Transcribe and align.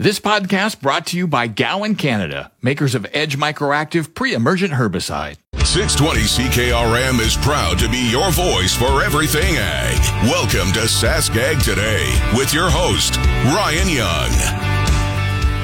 This 0.00 0.18
podcast 0.18 0.80
brought 0.80 1.08
to 1.08 1.18
you 1.18 1.26
by 1.26 1.46
Gowan 1.46 1.94
Canada, 1.94 2.50
makers 2.62 2.94
of 2.94 3.06
Edge 3.12 3.36
Microactive 3.36 4.14
pre-emergent 4.14 4.72
herbicide. 4.72 5.36
620 5.62 6.20
CKRM 6.20 7.20
is 7.20 7.36
proud 7.36 7.78
to 7.80 7.88
be 7.90 8.10
your 8.10 8.30
voice 8.30 8.74
for 8.74 9.02
everything 9.02 9.56
ag. 9.58 9.98
Welcome 10.24 10.72
to 10.72 10.88
Sask 10.88 11.36
Ag 11.36 11.62
Today 11.62 12.08
with 12.34 12.54
your 12.54 12.70
host, 12.70 13.18
Ryan 13.54 13.90
Young. 13.90 14.30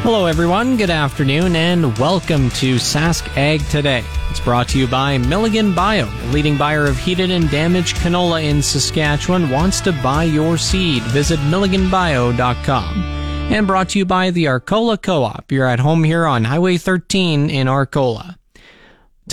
Hello, 0.03 0.27
everyone. 0.27 0.77
Good 0.77 0.91
afternoon, 0.91 1.57
and 1.57 1.97
welcome 1.97 2.51
to 2.51 2.75
Sask 2.75 3.27
Ag 3.39 3.67
Today. 3.71 4.05
It's 4.29 4.41
brought 4.41 4.69
to 4.69 4.79
you 4.79 4.87
by 4.87 5.17
Milligan 5.17 5.75
Bio, 5.75 6.11
leading 6.31 6.59
buyer 6.59 6.85
of 6.85 6.99
heated 6.99 7.31
and 7.31 7.51
damaged 7.51 7.97
canola 7.97 8.45
in 8.45 8.61
Saskatchewan. 8.61 9.49
Wants 9.49 9.81
to 9.81 9.93
buy 9.93 10.25
your 10.25 10.59
seed? 10.59 11.03
Visit 11.05 11.39
milliganbio.com. 11.39 13.26
And 13.49 13.67
brought 13.67 13.89
to 13.91 13.99
you 13.99 14.05
by 14.05 14.31
the 14.31 14.49
Arcola 14.49 14.99
Co-op. 14.99 15.51
You're 15.51 15.67
at 15.67 15.81
home 15.81 16.05
here 16.05 16.27
on 16.27 16.45
Highway 16.45 16.77
13 16.77 17.49
in 17.49 17.69
Arcola. 17.69 18.37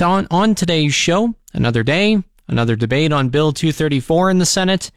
On, 0.02 0.28
on 0.31 0.55
today's 0.55 0.94
show, 0.94 1.36
another 1.53 1.83
day, 1.83 2.23
another 2.47 2.78
debate 2.78 3.11
on 3.11 3.30
Bill 3.30 3.52
234 3.52 4.30
in 4.30 4.38
the 4.38 4.45
Senate, 4.45 4.92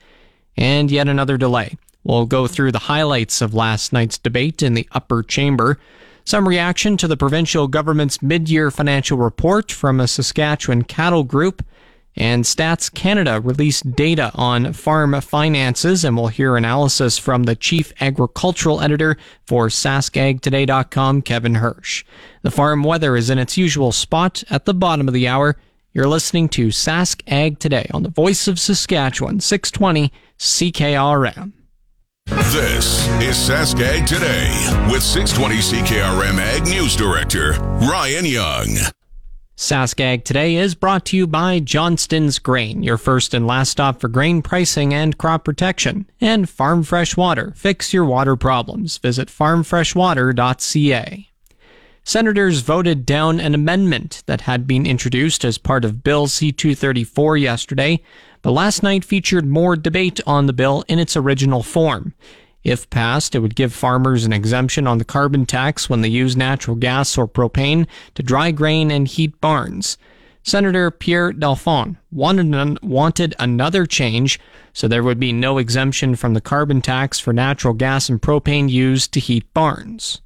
and 0.56 0.90
yet 0.92 1.08
another 1.08 1.36
delay. 1.36 1.76
We'll 2.04 2.26
go 2.26 2.46
through 2.46 2.70
the 2.70 2.78
highlights 2.78 3.40
of 3.40 3.52
last 3.52 3.92
night's 3.92 4.16
debate 4.16 4.62
in 4.62 4.74
the 4.74 4.88
upper 4.92 5.24
chamber, 5.24 5.80
some 6.24 6.46
reaction 6.46 6.96
to 6.98 7.08
the 7.08 7.16
provincial 7.16 7.66
government's 7.66 8.22
mid-year 8.22 8.70
financial 8.70 9.18
report 9.18 9.72
from 9.72 9.98
a 9.98 10.06
Saskatchewan 10.06 10.82
cattle 10.82 11.24
group, 11.24 11.64
and 12.16 12.44
Stats 12.44 12.92
Canada 12.92 13.40
released 13.40 13.94
data 13.94 14.30
on 14.34 14.72
farm 14.72 15.20
finances, 15.20 16.04
and 16.04 16.16
we'll 16.16 16.28
hear 16.28 16.56
analysis 16.56 17.18
from 17.18 17.44
the 17.44 17.54
chief 17.54 17.92
agricultural 18.00 18.80
editor 18.80 19.16
for 19.46 19.68
SaskAgToday.com, 19.68 21.22
Kevin 21.22 21.56
Hursh. 21.56 22.04
The 22.42 22.50
farm 22.50 22.82
weather 22.82 23.16
is 23.16 23.28
in 23.28 23.38
its 23.38 23.56
usual 23.56 23.92
spot 23.92 24.42
at 24.48 24.64
the 24.64 24.74
bottom 24.74 25.08
of 25.08 25.14
the 25.14 25.28
hour. 25.28 25.56
You're 25.92 26.08
listening 26.08 26.48
to 26.50 26.68
Sask 26.68 27.22
Ag 27.26 27.58
Today 27.58 27.88
on 27.92 28.02
the 28.02 28.10
Voice 28.10 28.48
of 28.48 28.60
Saskatchewan, 28.60 29.40
620 29.40 30.12
CKRM. 30.38 31.52
This 32.26 33.06
is 33.22 33.36
Sask 33.36 33.80
Ag 33.80 34.06
Today 34.06 34.50
with 34.90 35.02
620 35.02 35.56
CKRM 35.56 36.38
Ag 36.38 36.64
News 36.64 36.96
Director 36.96 37.52
Ryan 37.52 38.26
Young. 38.26 38.76
Saskag 39.56 40.22
today 40.22 40.56
is 40.56 40.74
brought 40.74 41.06
to 41.06 41.16
you 41.16 41.26
by 41.26 41.60
Johnston's 41.60 42.38
Grain, 42.38 42.82
your 42.82 42.98
first 42.98 43.32
and 43.32 43.46
last 43.46 43.70
stop 43.70 44.02
for 44.02 44.08
grain 44.08 44.42
pricing 44.42 44.92
and 44.92 45.16
crop 45.16 45.46
protection, 45.46 46.06
and 46.20 46.46
Farm 46.46 46.82
Fresh 46.82 47.16
Water. 47.16 47.54
Fix 47.56 47.94
your 47.94 48.04
water 48.04 48.36
problems. 48.36 48.98
Visit 48.98 49.28
farmfreshwater.ca. 49.28 51.30
Senators 52.04 52.60
voted 52.60 53.06
down 53.06 53.40
an 53.40 53.54
amendment 53.54 54.22
that 54.26 54.42
had 54.42 54.66
been 54.66 54.84
introduced 54.84 55.42
as 55.42 55.56
part 55.56 55.86
of 55.86 56.04
Bill 56.04 56.26
C 56.26 56.52
234 56.52 57.38
yesterday, 57.38 58.02
but 58.42 58.50
last 58.50 58.82
night 58.82 59.06
featured 59.06 59.46
more 59.46 59.74
debate 59.74 60.20
on 60.26 60.44
the 60.44 60.52
bill 60.52 60.84
in 60.86 60.98
its 60.98 61.16
original 61.16 61.62
form. 61.62 62.12
If 62.66 62.90
passed, 62.90 63.36
it 63.36 63.38
would 63.38 63.54
give 63.54 63.72
farmers 63.72 64.24
an 64.24 64.32
exemption 64.32 64.88
on 64.88 64.98
the 64.98 65.04
carbon 65.04 65.46
tax 65.46 65.88
when 65.88 66.00
they 66.00 66.08
use 66.08 66.36
natural 66.36 66.74
gas 66.74 67.16
or 67.16 67.28
propane 67.28 67.86
to 68.16 68.24
dry 68.24 68.50
grain 68.50 68.90
and 68.90 69.06
heat 69.06 69.40
barns. 69.40 69.96
Senator 70.42 70.90
Pierre 70.90 71.32
Dalphond 71.32 71.96
wanted, 72.10 72.52
an, 72.52 72.76
wanted 72.82 73.36
another 73.38 73.86
change 73.86 74.40
so 74.72 74.88
there 74.88 75.04
would 75.04 75.20
be 75.20 75.32
no 75.32 75.58
exemption 75.58 76.16
from 76.16 76.34
the 76.34 76.40
carbon 76.40 76.82
tax 76.82 77.20
for 77.20 77.32
natural 77.32 77.72
gas 77.72 78.08
and 78.08 78.20
propane 78.20 78.68
used 78.68 79.12
to 79.12 79.20
heat 79.20 79.44
barns. 79.54 80.20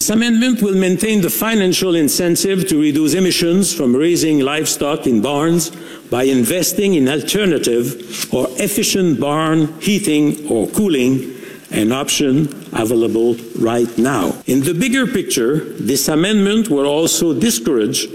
This 0.00 0.08
amendment 0.08 0.62
will 0.62 0.74
maintain 0.74 1.20
the 1.20 1.28
financial 1.28 1.94
incentive 1.94 2.66
to 2.68 2.80
reduce 2.80 3.12
emissions 3.12 3.74
from 3.74 3.94
raising 3.94 4.38
livestock 4.38 5.06
in 5.06 5.20
barns 5.20 5.68
by 6.08 6.22
investing 6.22 6.94
in 6.94 7.10
alternative 7.10 8.32
or 8.32 8.46
efficient 8.52 9.20
barn 9.20 9.78
heating 9.82 10.48
or 10.48 10.66
cooling 10.68 11.34
an 11.70 11.92
option 11.92 12.48
available 12.72 13.36
right 13.58 13.98
now. 13.98 14.34
In 14.46 14.60
the 14.60 14.74
bigger 14.74 15.06
picture, 15.06 15.60
this 15.60 16.08
amendment 16.08 16.68
will 16.68 16.86
also 16.86 17.38
discourage 17.38 18.06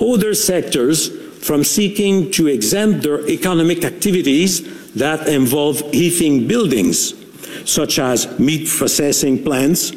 other 0.00 0.34
sectors 0.34 1.10
from 1.44 1.64
seeking 1.64 2.30
to 2.32 2.46
exempt 2.46 3.02
their 3.02 3.26
economic 3.28 3.84
activities 3.84 4.92
that 4.94 5.28
involve 5.28 5.80
heating 5.92 6.46
buildings, 6.46 7.14
such 7.68 7.98
as 7.98 8.38
meat 8.38 8.68
processing 8.68 9.42
plants, 9.42 9.90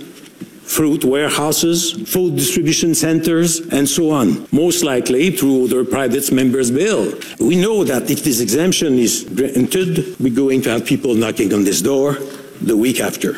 fruit 0.63 1.05
warehouses, 1.05 1.91
food 2.11 2.35
distribution 2.35 2.95
centers, 2.95 3.59
and 3.59 3.87
so 3.87 4.09
on, 4.09 4.47
most 4.51 4.83
likely 4.83 5.29
through 5.29 5.65
other 5.65 5.85
private 5.85 6.31
members' 6.31 6.71
bill. 6.71 7.13
We 7.39 7.55
know 7.55 7.83
that 7.83 8.09
if 8.09 8.23
this 8.23 8.39
exemption 8.39 8.95
is 8.95 9.23
granted, 9.23 10.15
we're 10.19 10.33
going 10.33 10.63
to 10.63 10.71
have 10.71 10.85
people 10.85 11.13
knocking 11.13 11.53
on 11.53 11.63
this 11.63 11.81
door 11.81 12.17
the 12.65 12.77
week 12.77 12.99
after. 12.99 13.37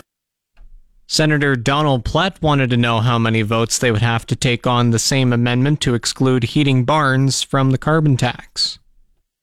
Senator 1.09 1.55
Donald 1.55 2.03
Plett 2.03 2.41
wanted 2.41 2.69
to 2.69 2.77
know 2.77 2.99
how 2.99 3.17
many 3.17 3.41
votes 3.41 3.77
they 3.79 3.91
would 3.91 4.01
have 4.01 4.25
to 4.27 4.35
take 4.35 4.67
on 4.67 4.91
the 4.91 4.99
same 4.99 5.31
amendment 5.31 5.79
to 5.81 5.93
exclude 5.93 6.43
heating 6.43 6.83
barns 6.83 7.41
from 7.41 7.71
the 7.71 7.77
carbon 7.77 8.17
tax. 8.17 8.79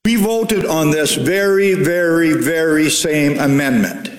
We 0.04 0.16
voted 0.16 0.66
on 0.66 0.90
this 0.90 1.14
very, 1.14 1.72
very, 1.72 2.34
very 2.34 2.90
same 2.90 3.38
amendment. 3.38 4.10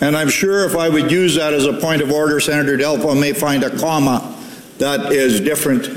And 0.00 0.16
I'm 0.16 0.28
sure 0.28 0.64
if 0.64 0.76
I 0.76 0.88
would 0.88 1.10
use 1.10 1.34
that 1.34 1.52
as 1.52 1.66
a 1.66 1.72
point 1.72 2.02
of 2.02 2.12
order, 2.12 2.38
Senator 2.38 2.78
Dalphond 2.78 3.20
may 3.20 3.32
find 3.32 3.64
a 3.64 3.76
comma 3.76 4.36
that 4.78 5.12
is 5.12 5.40
different 5.40 5.88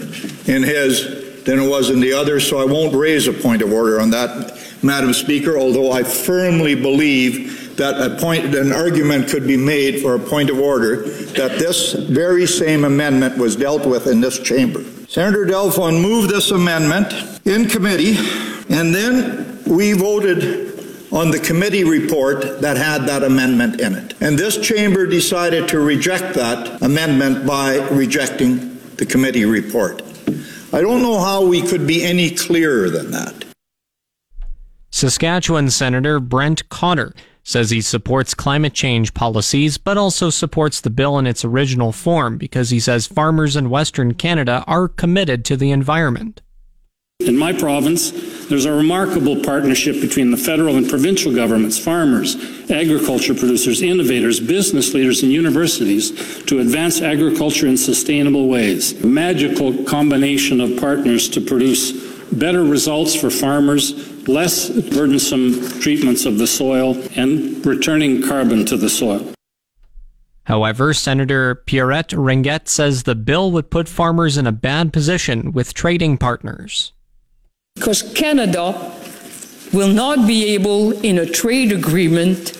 in 0.49 0.63
his 0.63 1.43
than 1.43 1.59
it 1.59 1.69
was 1.69 1.91
in 1.91 1.99
the 1.99 2.13
other, 2.13 2.39
so 2.39 2.59
I 2.59 2.65
won't 2.65 2.95
raise 2.95 3.27
a 3.27 3.33
point 3.33 3.61
of 3.61 3.71
order 3.71 3.99
on 3.99 4.09
that, 4.11 4.57
Madam 4.81 5.13
Speaker, 5.13 5.57
although 5.57 5.91
I 5.91 6.03
firmly 6.03 6.73
believe 6.73 7.60
that 7.81 7.99
a 7.99 8.15
point, 8.21 8.53
an 8.53 8.71
argument 8.71 9.27
could 9.27 9.47
be 9.47 9.57
made 9.57 10.01
for 10.01 10.13
a 10.13 10.19
point 10.19 10.51
of 10.51 10.59
order 10.59 10.97
that 11.33 11.57
this 11.57 11.93
very 11.93 12.45
same 12.45 12.83
amendment 12.83 13.35
was 13.39 13.55
dealt 13.55 13.87
with 13.87 14.05
in 14.05 14.21
this 14.21 14.37
chamber. 14.37 14.83
Senator 15.07 15.47
Dalphond 15.47 15.99
moved 15.99 16.29
this 16.29 16.51
amendment 16.51 17.11
in 17.47 17.67
committee, 17.67 18.17
and 18.69 18.93
then 18.93 19.63
we 19.65 19.93
voted 19.93 20.69
on 21.11 21.31
the 21.31 21.39
committee 21.39 21.83
report 21.83 22.61
that 22.61 22.77
had 22.77 23.07
that 23.07 23.23
amendment 23.23 23.81
in 23.81 23.95
it. 23.95 24.13
And 24.21 24.37
this 24.37 24.59
chamber 24.59 25.07
decided 25.07 25.67
to 25.69 25.79
reject 25.79 26.35
that 26.35 26.83
amendment 26.83 27.47
by 27.47 27.77
rejecting 27.89 28.77
the 28.97 29.07
committee 29.07 29.45
report. 29.45 30.03
I 30.71 30.81
don't 30.81 31.01
know 31.01 31.19
how 31.19 31.43
we 31.43 31.63
could 31.63 31.87
be 31.87 32.03
any 32.03 32.29
clearer 32.29 32.91
than 32.91 33.09
that. 33.09 33.43
Saskatchewan 34.91 35.71
Senator 35.71 36.19
Brent 36.19 36.69
Cotter 36.69 37.13
says 37.43 37.69
he 37.69 37.81
supports 37.81 38.33
climate 38.33 38.73
change 38.73 39.13
policies, 39.13 39.77
but 39.77 39.97
also 39.97 40.29
supports 40.29 40.81
the 40.81 40.89
bill 40.89 41.17
in 41.17 41.27
its 41.27 41.43
original 41.43 41.91
form 41.91 42.37
because 42.37 42.69
he 42.69 42.79
says 42.79 43.07
farmers 43.07 43.55
in 43.55 43.69
Western 43.69 44.13
Canada 44.13 44.63
are 44.67 44.87
committed 44.87 45.43
to 45.45 45.57
the 45.57 45.71
environment. 45.71 46.41
In 47.27 47.37
my 47.37 47.53
province, 47.53 48.11
there's 48.47 48.65
a 48.65 48.73
remarkable 48.73 49.43
partnership 49.43 50.01
between 50.01 50.31
the 50.31 50.37
federal 50.37 50.75
and 50.75 50.89
provincial 50.89 51.33
governments, 51.33 51.77
farmers, 51.77 52.35
agriculture 52.71 53.35
producers, 53.35 53.83
innovators, 53.83 54.39
business 54.39 54.93
leaders, 54.95 55.21
and 55.21 55.31
universities 55.31 56.43
to 56.45 56.59
advance 56.59 56.99
agriculture 56.99 57.67
in 57.67 57.77
sustainable 57.77 58.47
ways. 58.47 59.03
A 59.03 59.07
magical 59.07 59.83
combination 59.83 60.59
of 60.59 60.77
partners 60.77 61.29
to 61.29 61.41
produce 61.41 61.91
better 62.31 62.63
results 62.63 63.13
for 63.13 63.29
farmers, 63.29 64.10
less 64.27 64.69
burdensome 64.69 65.79
treatments 65.79 66.25
of 66.25 66.37
the 66.37 66.47
soil, 66.47 66.97
and 67.15 67.65
returning 67.65 68.21
carbon 68.21 68.65
to 68.65 68.77
the 68.77 68.89
soil. 68.89 69.33
However, 70.45 70.93
Senator 70.93 71.63
Pierrette 71.67 72.15
Ringuette 72.15 72.67
says 72.67 73.03
the 73.03 73.15
bill 73.15 73.51
would 73.51 73.69
put 73.69 73.87
farmers 73.87 74.37
in 74.37 74.47
a 74.47 74.51
bad 74.51 74.91
position 74.91 75.51
with 75.51 75.73
trading 75.73 76.17
partners. 76.17 76.93
Because 77.75 78.01
Canada 78.13 78.73
will 79.71 79.93
not 79.93 80.27
be 80.27 80.53
able, 80.53 80.91
in 81.03 81.17
a 81.17 81.25
trade 81.25 81.71
agreement, 81.71 82.57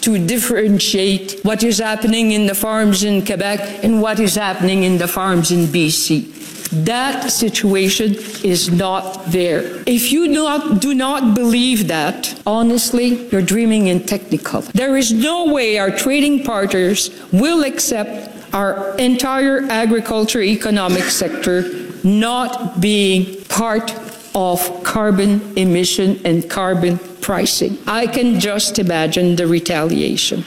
to 0.00 0.26
differentiate 0.26 1.40
what 1.42 1.62
is 1.62 1.78
happening 1.78 2.32
in 2.32 2.46
the 2.46 2.54
farms 2.54 3.04
in 3.04 3.26
Quebec 3.26 3.84
and 3.84 4.00
what 4.00 4.20
is 4.20 4.36
happening 4.36 4.84
in 4.84 4.98
the 4.98 5.08
farms 5.08 5.50
in 5.50 5.66
BC. 5.66 6.37
That 6.72 7.30
situation 7.30 8.14
is 8.44 8.70
not 8.70 9.24
there. 9.26 9.82
If 9.86 10.12
you 10.12 10.26
do 10.28 10.34
not, 10.34 10.80
do 10.80 10.94
not 10.94 11.34
believe 11.34 11.88
that, 11.88 12.40
honestly, 12.46 13.26
you're 13.28 13.42
dreaming 13.42 13.86
in 13.86 14.04
technical. 14.04 14.62
There 14.74 14.96
is 14.96 15.12
no 15.12 15.52
way 15.52 15.78
our 15.78 15.90
trading 15.90 16.44
partners 16.44 17.10
will 17.32 17.64
accept 17.64 18.34
our 18.54 18.96
entire 18.96 19.62
agriculture 19.70 20.42
economic 20.42 21.04
sector 21.04 21.64
not 22.04 22.80
being 22.80 23.42
part 23.44 23.94
of 24.34 24.82
carbon 24.84 25.56
emission 25.56 26.20
and 26.24 26.48
carbon 26.48 26.98
pricing. 27.20 27.78
I 27.86 28.06
can 28.06 28.40
just 28.40 28.78
imagine 28.78 29.36
the 29.36 29.46
retaliation. 29.46 30.44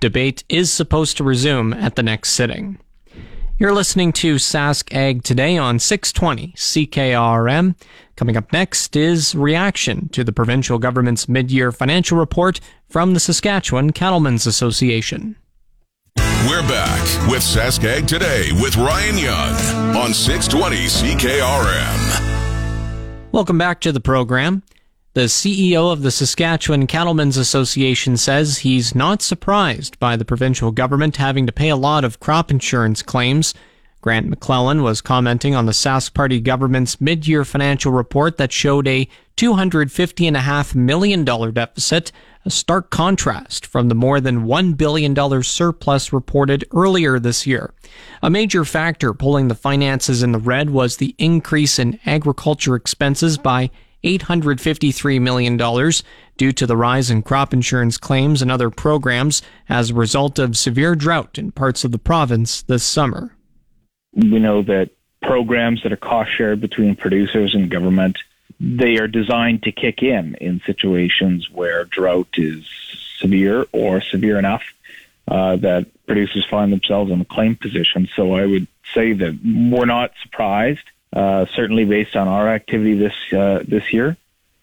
Debate 0.00 0.44
is 0.48 0.72
supposed 0.72 1.16
to 1.16 1.24
resume 1.24 1.72
at 1.74 1.96
the 1.96 2.02
next 2.02 2.30
sitting. 2.30 2.78
You're 3.60 3.74
listening 3.74 4.12
to 4.12 4.36
Sask 4.36 4.94
Ag 4.94 5.24
today 5.24 5.58
on 5.58 5.80
620 5.80 6.52
CKRM. 6.56 7.74
Coming 8.14 8.36
up 8.36 8.52
next 8.52 8.94
is 8.94 9.34
reaction 9.34 10.08
to 10.10 10.22
the 10.22 10.30
provincial 10.30 10.78
government's 10.78 11.28
mid-year 11.28 11.72
financial 11.72 12.16
report 12.18 12.60
from 12.88 13.14
the 13.14 13.20
Saskatchewan 13.20 13.90
Cattlemen's 13.90 14.46
Association. 14.46 15.34
We're 16.16 16.62
back 16.68 17.02
with 17.28 17.42
Sask 17.42 17.82
Ag 17.82 18.06
today 18.06 18.52
with 18.62 18.76
Ryan 18.76 19.18
Young 19.18 19.56
on 19.96 20.14
620 20.14 20.76
CKRM. 21.16 22.28
Welcome 23.32 23.58
back 23.58 23.80
to 23.80 23.90
the 23.90 23.98
program. 23.98 24.62
The 25.18 25.24
CEO 25.24 25.92
of 25.92 26.02
the 26.02 26.12
Saskatchewan 26.12 26.86
Cattlemen's 26.86 27.36
Association 27.36 28.16
says 28.16 28.58
he's 28.58 28.94
not 28.94 29.20
surprised 29.20 29.98
by 29.98 30.14
the 30.14 30.24
provincial 30.24 30.70
government 30.70 31.16
having 31.16 31.44
to 31.44 31.52
pay 31.52 31.70
a 31.70 31.74
lot 31.74 32.04
of 32.04 32.20
crop 32.20 32.52
insurance 32.52 33.02
claims. 33.02 33.52
Grant 34.00 34.28
McClellan 34.28 34.84
was 34.84 35.00
commenting 35.00 35.56
on 35.56 35.66
the 35.66 35.72
Sask 35.72 36.14
Party 36.14 36.40
government's 36.40 37.00
mid-year 37.00 37.44
financial 37.44 37.90
report 37.90 38.36
that 38.36 38.52
showed 38.52 38.86
a 38.86 39.08
$250.5 39.36 40.74
million 40.76 41.24
deficit, 41.24 42.12
a 42.44 42.50
stark 42.50 42.90
contrast 42.90 43.66
from 43.66 43.88
the 43.88 43.96
more 43.96 44.20
than 44.20 44.46
$1 44.46 44.76
billion 44.76 45.42
surplus 45.42 46.12
reported 46.12 46.64
earlier 46.72 47.18
this 47.18 47.44
year. 47.44 47.74
A 48.22 48.30
major 48.30 48.64
factor 48.64 49.12
pulling 49.12 49.48
the 49.48 49.56
finances 49.56 50.22
in 50.22 50.30
the 50.30 50.38
red 50.38 50.70
was 50.70 50.98
the 50.98 51.16
increase 51.18 51.80
in 51.80 51.98
agriculture 52.06 52.76
expenses 52.76 53.36
by 53.36 53.72
$853 54.08 55.20
million 55.20 55.56
due 56.36 56.52
to 56.52 56.66
the 56.66 56.76
rise 56.76 57.10
in 57.10 57.22
crop 57.22 57.52
insurance 57.52 57.98
claims 57.98 58.40
and 58.40 58.50
other 58.50 58.70
programs 58.70 59.42
as 59.68 59.90
a 59.90 59.94
result 59.94 60.38
of 60.38 60.56
severe 60.56 60.94
drought 60.94 61.38
in 61.38 61.52
parts 61.52 61.84
of 61.84 61.92
the 61.92 61.98
province 61.98 62.62
this 62.62 62.84
summer. 62.84 63.34
We 64.14 64.38
know 64.38 64.62
that 64.62 64.90
programs 65.20 65.82
that 65.82 65.92
are 65.92 65.96
cost 65.96 66.30
shared 66.36 66.60
between 66.60 66.96
producers 66.96 67.54
and 67.54 67.70
government, 67.70 68.18
they 68.58 68.96
are 68.96 69.08
designed 69.08 69.64
to 69.64 69.72
kick 69.72 70.02
in 70.02 70.36
in 70.36 70.60
situations 70.64 71.50
where 71.50 71.84
drought 71.84 72.28
is 72.34 72.64
severe 73.18 73.66
or 73.72 74.00
severe 74.00 74.38
enough 74.38 74.62
uh, 75.26 75.56
that 75.56 75.86
producers 76.06 76.46
find 76.48 76.72
themselves 76.72 77.10
in 77.10 77.20
a 77.20 77.24
claim 77.24 77.56
position. 77.56 78.08
So 78.16 78.32
I 78.34 78.46
would 78.46 78.66
say 78.94 79.12
that 79.12 79.38
we're 79.44 79.84
not 79.84 80.12
surprised 80.22 80.84
uh, 81.12 81.46
certainly 81.54 81.84
based 81.84 82.16
on 82.16 82.28
our 82.28 82.48
activity 82.48 82.94
this 82.94 83.32
uh, 83.32 83.62
this 83.66 83.92
year, 83.92 84.16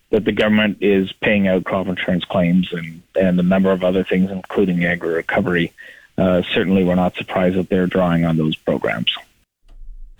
that 0.09 0.25
the 0.25 0.31
government 0.31 0.77
is 0.81 1.11
paying 1.11 1.47
out 1.47 1.63
crop 1.63 1.87
insurance 1.87 2.25
claims 2.25 2.71
and 2.71 3.01
and 3.19 3.39
a 3.39 3.43
number 3.43 3.71
of 3.71 3.83
other 3.83 4.03
things, 4.03 4.31
including 4.31 4.85
agri 4.85 5.13
recovery. 5.13 5.73
Uh, 6.17 6.41
certainly, 6.53 6.83
we're 6.83 6.95
not 6.95 7.15
surprised 7.15 7.57
that 7.57 7.69
they're 7.69 7.87
drawing 7.87 8.25
on 8.25 8.37
those 8.37 8.55
programs. 8.55 9.15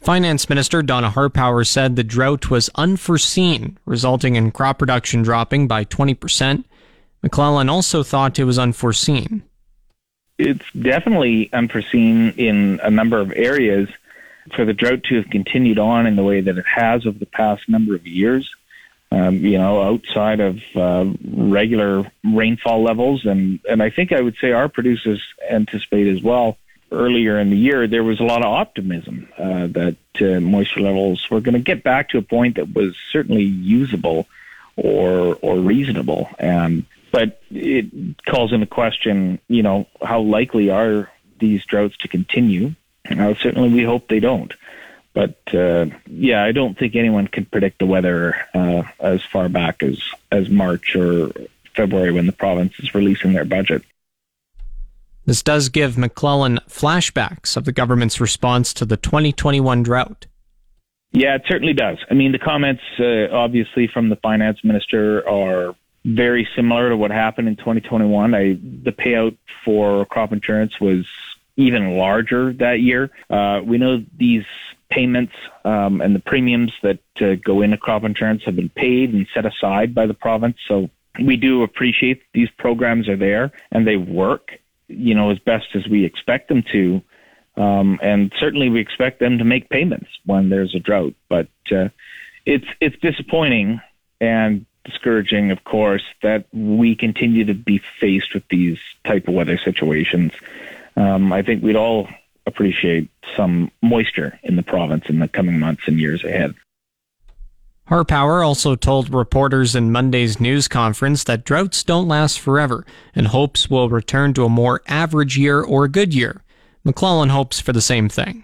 Finance 0.06 0.50
Minister 0.50 0.84
Donna 0.84 1.10
Harpauer 1.10 1.66
said 1.66 1.96
the 1.96 2.04
drought 2.04 2.52
was 2.52 2.70
unforeseen, 2.76 3.78
resulting 3.86 4.36
in 4.36 4.52
crop 4.52 4.78
production 4.78 5.24
dropping 5.24 5.68
by 5.68 5.84
20%. 5.84 6.64
McClellan 7.24 7.70
also 7.70 8.04
thought 8.04 8.38
it 8.38 8.44
was 8.44 8.60
unforeseen. 8.60 9.42
It's 10.38 10.66
definitely 10.80 11.52
unforeseen 11.54 12.32
in 12.38 12.80
a 12.84 12.92
number 12.92 13.20
of 13.20 13.32
areas 13.36 13.90
for 14.54 14.66
the 14.66 14.74
drought 14.74 15.04
to 15.06 15.16
have 15.16 15.30
continued 15.30 15.80
on 15.80 16.06
in 16.06 16.16
the 16.16 16.24
way 16.24 16.42
that 16.42 16.58
it 16.58 16.66
has 16.66 17.06
over 17.06 17.18
the 17.18 17.26
past 17.26 17.68
number 17.68 17.96
of 17.96 18.06
years, 18.06 18.54
um, 19.12 19.38
you 19.38 19.58
know, 19.58 19.82
outside 19.82 20.40
of 20.40 20.60
uh, 20.76 21.06
regular 21.24 22.12
rainfall 22.24 22.84
levels, 22.84 23.26
and 23.26 23.60
and 23.70 23.82
I 23.82 23.90
think 23.90 24.12
I 24.12 24.22
would 24.22 24.36
say 24.42 24.52
our 24.52 24.70
producers 24.70 25.22
anticipate 25.50 26.08
as 26.08 26.22
well. 26.22 26.58
Earlier 26.92 27.40
in 27.40 27.50
the 27.50 27.58
year, 27.58 27.88
there 27.88 28.04
was 28.04 28.20
a 28.20 28.24
lot 28.24 28.42
of 28.42 28.48
optimism 28.48 29.28
uh, 29.38 29.68
that 29.68 29.98
uh, 30.22 30.40
moisture 30.40 30.82
levels 30.82 31.28
were 31.30 31.42
going 31.42 31.56
to 31.56 31.60
get 31.60 31.84
back 31.84 32.10
to 32.10 32.20
a 32.20 32.22
point 32.22 32.56
that 32.56 32.74
was 32.74 32.96
certainly 33.12 33.44
usable 33.44 34.28
or 34.76 35.38
or 35.42 35.60
reasonable, 35.60 36.30
and 36.38 36.86
but 37.12 37.42
it 37.50 38.18
calls 38.26 38.52
into 38.52 38.66
question, 38.66 39.40
you 39.48 39.64
know, 39.64 39.88
how 40.04 40.20
likely 40.20 40.70
are 40.70 41.10
these 41.40 41.64
droughts 41.66 41.98
to 41.98 42.08
continue? 42.08 42.76
Uh, 43.10 43.34
certainly, 43.36 43.70
we 43.70 43.84
hope 43.84 44.08
they 44.08 44.20
don't. 44.20 44.54
But 45.14 45.40
uh, 45.54 45.88
yeah, 46.08 46.44
I 46.44 46.52
don't 46.52 46.78
think 46.78 46.96
anyone 46.96 47.28
can 47.28 47.46
predict 47.46 47.80
the 47.80 47.86
weather 47.86 48.36
uh, 48.54 48.84
as 49.00 49.24
far 49.24 49.48
back 49.48 49.82
as 49.82 50.02
as 50.32 50.50
March 50.50 50.96
or 50.96 51.32
February 51.74 52.12
when 52.12 52.26
the 52.26 52.34
province 52.34 52.74
is 52.80 52.94
releasing 52.94 53.34
their 53.34 53.46
budget. 53.46 53.84
This 55.26 55.42
does 55.42 55.70
give 55.70 55.98
McClellan 55.98 56.60
flashbacks 56.70 57.58
of 57.58 57.66
the 57.66 57.72
government's 57.72 58.22
response 58.22 58.74
to 58.76 58.86
the 58.86 58.98
2021 58.98 59.84
drought. 59.84 60.28
Yeah, 61.14 61.36
it 61.36 61.44
certainly 61.48 61.74
does. 61.74 61.98
I 62.12 62.14
mean, 62.14 62.34
the 62.34 62.40
comments, 62.40 62.84
uh, 63.00 63.30
obviously, 63.32 63.88
from 63.88 64.10
the 64.10 64.18
finance 64.18 64.64
minister 64.64 65.28
are 65.28 65.76
very 66.04 66.48
similar 66.56 66.90
to 66.90 66.98
what 66.98 67.10
happened 67.10 67.48
in 67.48 67.56
2021. 67.56 68.36
I, 68.36 68.60
the 68.84 68.92
payout 68.92 69.38
for 69.64 70.06
crop 70.06 70.34
insurance 70.34 70.80
was 70.80 71.08
even 71.58 71.98
larger 71.98 72.54
that 72.54 72.82
year. 72.82 73.10
Uh, 73.30 73.62
we 73.64 73.78
know 73.78 74.04
these 74.18 74.46
payments 74.90 75.34
um, 75.64 76.02
and 76.02 76.16
the 76.16 76.20
premiums 76.20 76.74
that 76.84 77.00
uh, 77.22 77.36
go 77.44 77.62
into 77.62 77.78
crop 77.78 78.04
insurance 78.04 78.44
have 78.44 78.56
been 78.56 78.70
paid 78.70 79.14
and 79.14 79.28
set 79.34 79.46
aside 79.46 79.96
by 79.96 80.06
the 80.06 80.14
province. 80.14 80.58
So 80.68 80.90
we 81.20 81.38
do 81.38 81.64
appreciate 81.64 82.22
these 82.34 82.50
programs 82.52 83.08
are 83.08 83.16
there 83.16 83.52
and 83.72 83.88
they 83.88 83.98
work, 83.98 84.60
you 84.88 85.16
know, 85.16 85.32
as 85.32 85.40
best 85.40 85.68
as 85.76 85.88
we 85.88 86.06
expect 86.06 86.50
them 86.50 86.64
to. 86.72 87.02
Um, 87.58 88.00
and 88.02 88.34
certainly 88.38 88.70
we 88.70 88.82
expect 88.82 89.20
them 89.20 89.38
to 89.38 89.46
make 89.46 89.70
payments 89.70 90.10
when 90.26 90.50
there's 90.50 90.76
a 90.76 90.80
drought. 90.80 91.16
But 91.30 91.48
uh, 91.72 91.90
it's 92.46 92.68
it's 92.82 92.98
disappointing 92.98 93.80
and 94.20 94.66
discouraging, 94.84 95.52
of 95.52 95.64
course, 95.64 96.04
that 96.22 96.46
we 96.54 96.96
continue 96.96 97.46
to 97.46 97.54
be 97.54 97.82
faced 98.00 98.34
with 98.34 98.48
these 98.50 98.78
type 99.06 99.28
of 99.28 99.34
weather 99.34 99.58
situations 99.58 100.34
um, 100.96 101.32
I 101.34 101.42
think 101.42 101.64
we'd 101.64 101.76
all 101.76 102.08
appreciate 102.46 103.10
some 103.36 103.72
moisture 103.82 104.40
in 104.44 104.56
the 104.56 104.64
province 104.64 105.06
in 105.10 105.20
the 105.20 105.28
coming 105.28 105.60
months 105.60 105.84
and 105.88 106.00
years 106.00 106.24
ahead. 106.24 106.54
Harpauer 107.88 108.44
also 108.44 108.76
told 108.76 109.14
reporters 109.14 109.76
in 109.76 109.92
Monday's 109.92 110.40
news 110.40 110.68
conference 110.68 111.24
that 111.26 111.44
droughts 111.44 111.84
don't 111.84 112.08
last 112.08 112.40
forever 112.40 112.84
and 113.14 113.28
hopes 113.28 113.70
will 113.70 113.90
return 113.90 114.34
to 114.34 114.46
a 114.46 114.50
more 114.50 114.82
average 114.88 115.38
year 115.38 115.62
or 115.62 115.84
a 115.84 115.90
good 115.90 116.14
year. 116.14 116.42
McClellan 116.84 117.30
hopes 117.30 117.60
for 117.60 117.74
the 117.74 117.82
same 117.82 118.10
thing. 118.10 118.44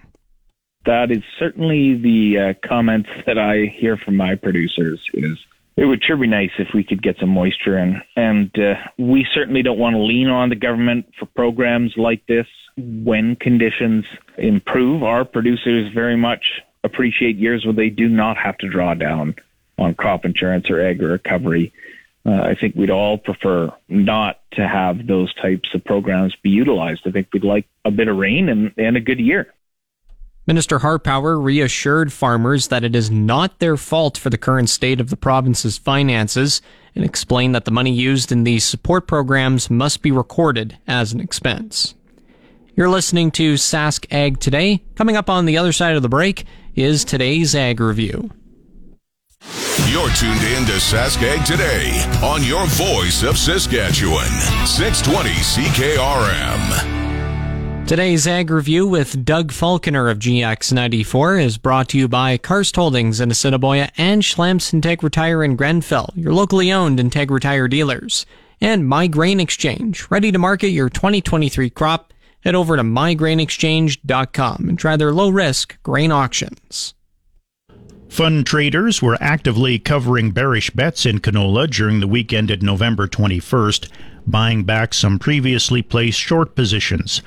That 0.86 1.12
is 1.12 1.24
certainly 1.40 1.96
the 1.96 2.38
uh, 2.40 2.68
comments 2.68 3.10
that 3.26 3.38
I 3.38 3.66
hear 3.66 3.98
from 3.98 4.16
my 4.16 4.36
producers 4.36 5.00
is 5.14 5.38
it 5.78 5.86
would 5.86 6.04
sure 6.04 6.18
be 6.18 6.28
nice 6.28 6.52
if 6.60 6.70
we 6.74 6.84
could 6.84 7.02
get 7.02 7.18
some 7.20 7.30
moisture 7.30 7.78
in. 7.78 8.02
And 8.16 8.58
uh, 8.60 8.76
we 8.98 9.26
certainly 9.34 9.64
don't 9.64 9.80
want 9.80 9.96
to 9.96 10.02
lean 10.02 10.28
on 10.28 10.50
the 10.50 10.56
government 10.56 11.14
for 11.18 11.26
programs 11.28 11.94
like 11.98 12.26
this 12.28 12.48
when 12.78 13.36
conditions 13.36 14.06
improve. 14.38 15.04
Our 15.04 15.26
producers 15.26 15.92
very 15.94 16.18
much 16.18 16.62
appreciate 16.84 17.38
years 17.38 17.66
where 17.66 17.74
they 17.74 17.90
do 17.90 18.10
not 18.10 18.38
have 18.38 18.58
to 18.60 18.70
draw 18.70 18.94
down 18.94 19.36
on 19.78 19.94
crop 19.94 20.26
insurance 20.26 20.70
or 20.70 20.82
ag 20.82 21.02
recovery. 21.02 21.74
Uh, 22.26 22.42
I 22.42 22.56
think 22.56 22.76
we'd 22.76 22.92
all 22.92 23.18
prefer 23.18 23.72
not 23.90 24.40
to 24.52 24.68
have 24.68 25.08
those 25.08 25.34
types 25.36 25.74
of 25.74 25.84
programs 25.84 26.36
be 26.44 26.52
utilized. 26.52 27.02
I 27.06 27.12
think 27.12 27.30
we'd 27.34 27.44
like 27.44 27.68
a 27.84 27.92
bit 27.92 28.08
of 28.08 28.18
rain 28.18 28.50
and, 28.50 28.72
and 28.78 28.96
a 28.96 29.02
good 29.02 29.20
year. 29.20 29.52
Minister 30.48 30.80
Harpauer 30.80 31.40
reassured 31.40 32.12
farmers 32.12 32.70
that 32.70 32.84
it 32.84 32.96
is 32.96 33.12
not 33.12 33.60
their 33.60 33.78
fault 33.78 34.18
for 34.18 34.30
the 34.32 34.38
current 34.38 34.70
state 34.70 35.00
of 35.00 35.10
the 35.12 35.18
province's 35.18 35.78
finances 35.78 36.62
and 36.96 37.06
explained 37.06 37.54
that 37.54 37.66
the 37.66 37.72
money 37.72 37.92
used 37.92 38.32
in 38.32 38.44
these 38.44 38.64
support 38.64 39.08
programs 39.08 39.70
must 39.70 40.02
be 40.02 40.12
recorded 40.12 40.78
as 40.88 41.14
an 41.14 41.20
expense. 41.20 41.94
You're 42.76 42.90
listening 42.90 43.32
to 43.32 43.54
Sask 43.54 44.08
Ag 44.12 44.40
Today. 44.40 44.82
Coming 44.96 45.16
up 45.16 45.30
on 45.30 45.46
the 45.46 45.58
other 45.58 45.72
side 45.72 45.96
of 45.96 46.02
the 46.02 46.10
break 46.10 46.46
is 46.74 47.06
today's 47.06 47.54
Ag 47.54 47.80
Review. 47.80 48.32
You're 49.88 50.10
tuned 50.12 50.42
in 50.42 50.66
to 50.66 50.80
Saskag 50.80 51.46
Today 51.46 52.04
on 52.24 52.44
your 52.44 52.66
voice 52.68 53.24
of 53.24 53.38
Saskatchewan, 53.38 54.30
620 54.66 55.30
CKRM. 55.30 57.11
Today's 57.88 58.26
Ag 58.26 58.50
Review 58.50 58.88
with 58.88 59.26
Doug 59.26 59.52
Falconer 59.52 60.08
of 60.08 60.20
GX94 60.20 61.44
is 61.44 61.58
brought 61.58 61.90
to 61.90 61.98
you 61.98 62.08
by 62.08 62.38
Karst 62.38 62.76
Holdings 62.76 63.20
in 63.20 63.32
Assiniboia 63.32 63.90
and 63.98 64.22
Schlamps 64.22 64.72
Integra 64.72 65.44
in 65.44 65.58
Grenfell, 65.58 66.14
your 66.16 66.34
locally 66.34 66.72
owned 66.72 67.00
Integra 67.00 67.70
dealers, 67.70 68.26
and 68.62 68.88
My 68.88 69.08
Grain 69.08 69.42
Exchange, 69.42 70.10
ready 70.10 70.32
to 70.32 70.40
market 70.40 70.70
your 70.70 70.90
2023 70.90 71.70
crop. 71.72 72.14
Head 72.46 72.56
over 72.56 72.78
to 72.78 72.84
mygrainexchange.com 72.84 74.70
and 74.70 74.80
try 74.80 74.96
their 74.96 75.12
low 75.12 75.30
risk 75.30 75.78
grain 75.84 76.12
auctions. 76.12 76.94
Fund 78.12 78.46
traders 78.46 79.02
were 79.02 79.18
actively 79.22 79.80
covering 79.80 80.32
bearish 80.32 80.70
bets 80.72 81.06
in 81.06 81.20
canola 81.20 81.70
during 81.70 82.02
the 82.02 82.08
weekend 82.08 82.52
ended 82.52 82.62
November 82.62 83.08
21st, 83.08 83.90
buying 84.28 84.64
back 84.66 84.94
some 84.94 85.18
previously 85.18 85.82
placed 85.82 86.20
short 86.20 86.54
positions. 86.54 87.22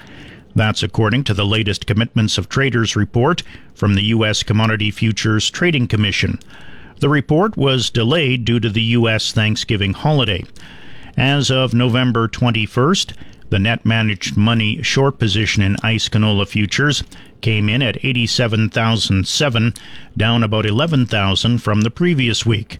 That's 0.54 0.82
according 0.82 1.24
to 1.24 1.34
the 1.34 1.44
latest 1.44 1.86
Commitments 1.86 2.38
of 2.38 2.48
Traders 2.48 2.94
report 2.94 3.42
from 3.74 3.94
the 3.94 4.04
U.S. 4.04 4.42
Commodity 4.42 4.90
Futures 4.90 5.50
Trading 5.50 5.88
Commission. 5.88 6.38
The 7.00 7.08
report 7.08 7.56
was 7.56 7.90
delayed 7.90 8.44
due 8.44 8.60
to 8.60 8.70
the 8.70 8.82
U.S. 8.82 9.32
Thanksgiving 9.32 9.94
holiday. 9.94 10.44
As 11.16 11.50
of 11.50 11.74
November 11.74 12.28
21st, 12.28 13.14
the 13.50 13.58
net 13.58 13.84
managed 13.84 14.36
money 14.36 14.80
short 14.82 15.18
position 15.18 15.62
in 15.62 15.76
ICE 15.82 16.08
canola 16.08 16.46
futures 16.46 17.02
came 17.40 17.68
in 17.68 17.82
at 17.82 18.04
87,007, 18.04 19.74
down 20.16 20.42
about 20.42 20.66
11,000 20.66 21.58
from 21.58 21.80
the 21.82 21.90
previous 21.90 22.46
week. 22.46 22.78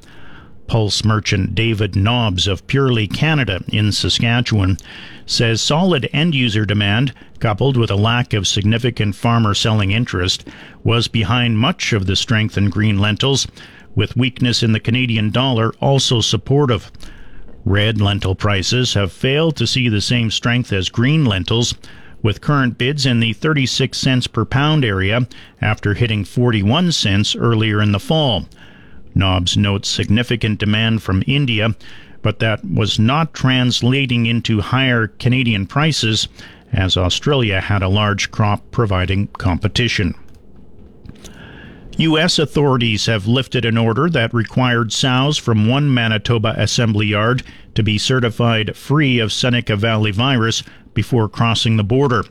Pulse 0.72 1.04
merchant 1.04 1.54
David 1.54 1.94
Nobbs 1.94 2.46
of 2.46 2.66
Purely 2.66 3.06
Canada 3.06 3.62
in 3.68 3.92
Saskatchewan 3.92 4.78
says 5.26 5.60
solid 5.60 6.08
end 6.14 6.34
user 6.34 6.64
demand, 6.64 7.12
coupled 7.40 7.76
with 7.76 7.90
a 7.90 7.94
lack 7.94 8.32
of 8.32 8.46
significant 8.46 9.14
farmer 9.14 9.52
selling 9.52 9.90
interest, 9.90 10.48
was 10.82 11.08
behind 11.08 11.58
much 11.58 11.92
of 11.92 12.06
the 12.06 12.16
strength 12.16 12.56
in 12.56 12.70
green 12.70 12.98
lentils, 12.98 13.46
with 13.94 14.16
weakness 14.16 14.62
in 14.62 14.72
the 14.72 14.80
Canadian 14.80 15.28
dollar 15.28 15.74
also 15.74 16.22
supportive. 16.22 16.90
Red 17.66 18.00
lentil 18.00 18.34
prices 18.34 18.94
have 18.94 19.12
failed 19.12 19.56
to 19.56 19.66
see 19.66 19.90
the 19.90 20.00
same 20.00 20.30
strength 20.30 20.72
as 20.72 20.88
green 20.88 21.26
lentils, 21.26 21.74
with 22.22 22.40
current 22.40 22.78
bids 22.78 23.04
in 23.04 23.20
the 23.20 23.34
36 23.34 23.98
cents 23.98 24.26
per 24.26 24.46
pound 24.46 24.86
area 24.86 25.28
after 25.60 25.92
hitting 25.92 26.24
41 26.24 26.92
cents 26.92 27.36
earlier 27.36 27.82
in 27.82 27.92
the 27.92 28.00
fall. 28.00 28.46
Nobbs 29.14 29.56
notes 29.56 29.88
significant 29.88 30.58
demand 30.58 31.02
from 31.02 31.22
India, 31.26 31.74
but 32.22 32.38
that 32.38 32.64
was 32.64 32.98
not 32.98 33.34
translating 33.34 34.26
into 34.26 34.60
higher 34.60 35.08
Canadian 35.08 35.66
prices 35.66 36.28
as 36.72 36.96
Australia 36.96 37.60
had 37.60 37.82
a 37.82 37.88
large 37.88 38.30
crop 38.30 38.70
providing 38.70 39.26
competition. 39.28 40.14
U.S. 41.98 42.38
authorities 42.38 43.04
have 43.06 43.26
lifted 43.26 43.66
an 43.66 43.76
order 43.76 44.08
that 44.08 44.32
required 44.32 44.92
sows 44.92 45.36
from 45.36 45.68
one 45.68 45.92
Manitoba 45.92 46.54
assembly 46.56 47.06
yard 47.06 47.42
to 47.74 47.82
be 47.82 47.98
certified 47.98 48.74
free 48.76 49.18
of 49.18 49.32
Seneca 49.32 49.76
Valley 49.76 50.10
virus 50.10 50.62
before 50.94 51.28
crossing 51.28 51.76
the 51.76 51.84
border. 51.84 52.24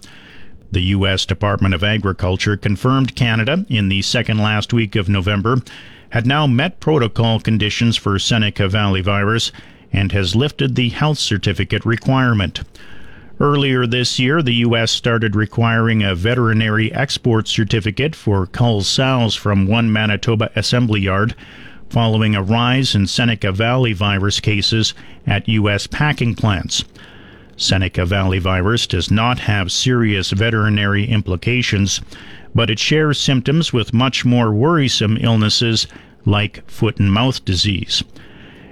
The 0.71 0.81
U.S. 0.81 1.25
Department 1.25 1.75
of 1.75 1.83
Agriculture 1.83 2.57
confirmed 2.57 3.15
Canada 3.15 3.65
in 3.69 3.89
the 3.89 4.01
second 4.01 4.39
last 4.39 4.73
week 4.73 4.95
of 4.95 5.09
November 5.09 5.57
had 6.11 6.25
now 6.25 6.45
met 6.47 6.79
protocol 6.79 7.39
conditions 7.39 7.97
for 7.97 8.19
Seneca 8.19 8.67
Valley 8.67 9.01
virus 9.01 9.51
and 9.91 10.11
has 10.11 10.35
lifted 10.35 10.75
the 10.75 10.89
health 10.89 11.17
certificate 11.17 11.85
requirement. 11.85 12.61
Earlier 13.39 13.87
this 13.87 14.19
year, 14.19 14.41
the 14.41 14.53
U.S. 14.55 14.91
started 14.91 15.35
requiring 15.35 16.03
a 16.03 16.13
veterinary 16.13 16.93
export 16.93 17.47
certificate 17.47 18.15
for 18.15 18.45
cull 18.45 18.81
sows 18.81 19.35
from 19.35 19.67
one 19.67 19.91
Manitoba 19.91 20.51
assembly 20.55 21.01
yard 21.01 21.33
following 21.89 22.35
a 22.35 22.43
rise 22.43 22.93
in 22.93 23.07
Seneca 23.07 23.51
Valley 23.51 23.93
virus 23.93 24.39
cases 24.39 24.93
at 25.25 25.49
U.S. 25.49 25.87
packing 25.87 26.35
plants. 26.35 26.85
Seneca 27.57 28.05
Valley 28.05 28.39
virus 28.39 28.87
does 28.87 29.11
not 29.11 29.39
have 29.39 29.71
serious 29.71 30.31
veterinary 30.31 31.05
implications 31.05 32.01
but 32.53 32.69
it 32.69 32.79
shares 32.79 33.19
symptoms 33.19 33.71
with 33.71 33.93
much 33.93 34.25
more 34.25 34.53
worrisome 34.53 35.17
illnesses 35.21 35.87
like 36.25 36.69
foot 36.69 36.97
and 36.97 37.11
mouth 37.11 37.43
disease. 37.45 38.03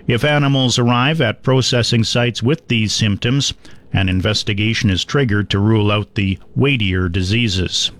If 0.08 0.24
animals 0.24 0.80
arrive 0.80 1.22
at 1.22 1.44
processing 1.44 2.04
sites 2.04 2.42
with 2.42 2.68
these 2.68 2.94
symptoms, 2.94 3.54
an 3.94 4.10
investigation 4.10 4.90
is 4.90 5.06
triggered 5.06 5.50
to 5.52 5.60
rule 5.60 5.92
out 5.92 6.16
the 6.16 6.40
weightier 6.56 7.10
diseases. 7.10 7.92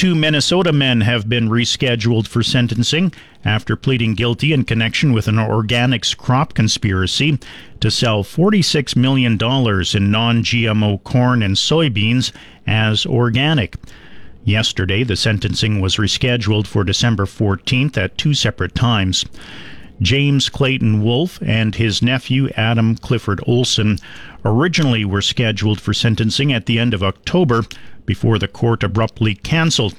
Two 0.00 0.14
Minnesota 0.14 0.72
men 0.72 1.02
have 1.02 1.28
been 1.28 1.50
rescheduled 1.50 2.26
for 2.26 2.42
sentencing 2.42 3.12
after 3.44 3.76
pleading 3.76 4.14
guilty 4.14 4.54
in 4.54 4.64
connection 4.64 5.12
with 5.12 5.28
an 5.28 5.34
organics 5.34 6.16
crop 6.16 6.54
conspiracy 6.54 7.38
to 7.80 7.90
sell 7.90 8.24
$46 8.24 8.96
million 8.96 9.32
in 9.34 10.10
non 10.10 10.42
GMO 10.42 11.04
corn 11.04 11.42
and 11.42 11.54
soybeans 11.54 12.32
as 12.66 13.04
organic. 13.04 13.76
Yesterday, 14.42 15.04
the 15.04 15.16
sentencing 15.16 15.82
was 15.82 15.96
rescheduled 15.96 16.66
for 16.66 16.82
December 16.82 17.26
14th 17.26 17.98
at 17.98 18.16
two 18.16 18.32
separate 18.32 18.74
times. 18.74 19.26
James 20.00 20.48
Clayton 20.48 21.02
Wolf 21.02 21.38
and 21.42 21.74
his 21.74 22.00
nephew 22.00 22.48
Adam 22.56 22.96
Clifford 22.96 23.42
Olson 23.46 23.98
originally 24.46 25.04
were 25.04 25.20
scheduled 25.20 25.78
for 25.78 25.92
sentencing 25.92 26.54
at 26.54 26.64
the 26.64 26.78
end 26.78 26.94
of 26.94 27.02
October 27.02 27.64
before 28.06 28.38
the 28.38 28.48
court 28.48 28.82
abruptly 28.82 29.34
cancelled. 29.34 29.94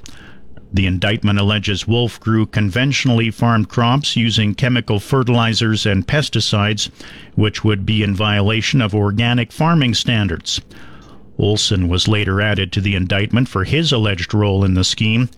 The 0.72 0.86
indictment 0.86 1.38
alleges 1.38 1.86
Wolf 1.86 2.18
grew 2.18 2.46
conventionally 2.46 3.30
farmed 3.30 3.68
crops 3.68 4.16
using 4.16 4.54
chemical 4.54 5.00
fertilizers 5.00 5.84
and 5.84 6.06
pesticides, 6.06 6.90
which 7.34 7.62
would 7.62 7.84
be 7.84 8.02
in 8.02 8.14
violation 8.14 8.80
of 8.80 8.94
organic 8.94 9.52
farming 9.52 9.94
standards. 9.94 10.62
Olson 11.38 11.88
was 11.88 12.08
later 12.08 12.40
added 12.40 12.72
to 12.72 12.80
the 12.80 12.94
indictment 12.94 13.48
for 13.48 13.64
his 13.64 13.92
alleged 13.92 14.32
role 14.32 14.64
in 14.64 14.74
the 14.74 14.84
scheme. 14.84 15.28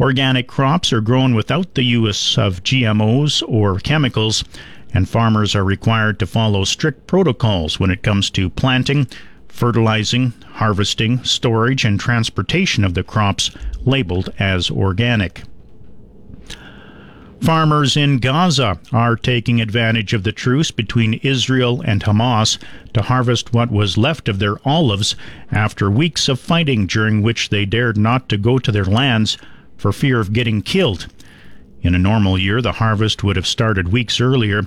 Organic 0.00 0.48
crops 0.48 0.92
are 0.92 1.00
grown 1.00 1.34
without 1.34 1.74
the 1.74 1.84
use 1.84 2.38
of 2.38 2.62
GMOs 2.62 3.42
or 3.46 3.78
chemicals, 3.78 4.44
and 4.94 5.08
farmers 5.08 5.54
are 5.54 5.64
required 5.64 6.18
to 6.20 6.26
follow 6.26 6.64
strict 6.64 7.06
protocols 7.06 7.78
when 7.78 7.90
it 7.90 8.02
comes 8.02 8.30
to 8.30 8.48
planting, 8.48 9.06
fertilizing, 9.54 10.34
harvesting, 10.54 11.22
storage, 11.22 11.84
and 11.84 12.00
transportation 12.00 12.84
of 12.84 12.94
the 12.94 13.04
crops 13.04 13.52
labeled 13.84 14.28
as 14.36 14.68
organic. 14.68 15.44
Farmers 17.40 17.96
in 17.96 18.18
Gaza 18.18 18.80
are 18.90 19.16
taking 19.16 19.60
advantage 19.60 20.12
of 20.12 20.24
the 20.24 20.32
truce 20.32 20.72
between 20.72 21.20
Israel 21.22 21.82
and 21.82 22.02
Hamas 22.02 22.58
to 22.94 23.02
harvest 23.02 23.52
what 23.52 23.70
was 23.70 23.96
left 23.96 24.28
of 24.28 24.40
their 24.40 24.56
olives 24.66 25.14
after 25.52 25.88
weeks 25.88 26.28
of 26.28 26.40
fighting 26.40 26.86
during 26.86 27.22
which 27.22 27.50
they 27.50 27.64
dared 27.64 27.96
not 27.96 28.28
to 28.30 28.36
go 28.36 28.58
to 28.58 28.72
their 28.72 28.84
lands 28.84 29.38
for 29.76 29.92
fear 29.92 30.18
of 30.18 30.32
getting 30.32 30.62
killed. 30.62 31.06
In 31.80 31.94
a 31.94 31.98
normal 31.98 32.38
year, 32.38 32.60
the 32.60 32.72
harvest 32.72 33.22
would 33.22 33.36
have 33.36 33.46
started 33.46 33.92
weeks 33.92 34.20
earlier, 34.20 34.62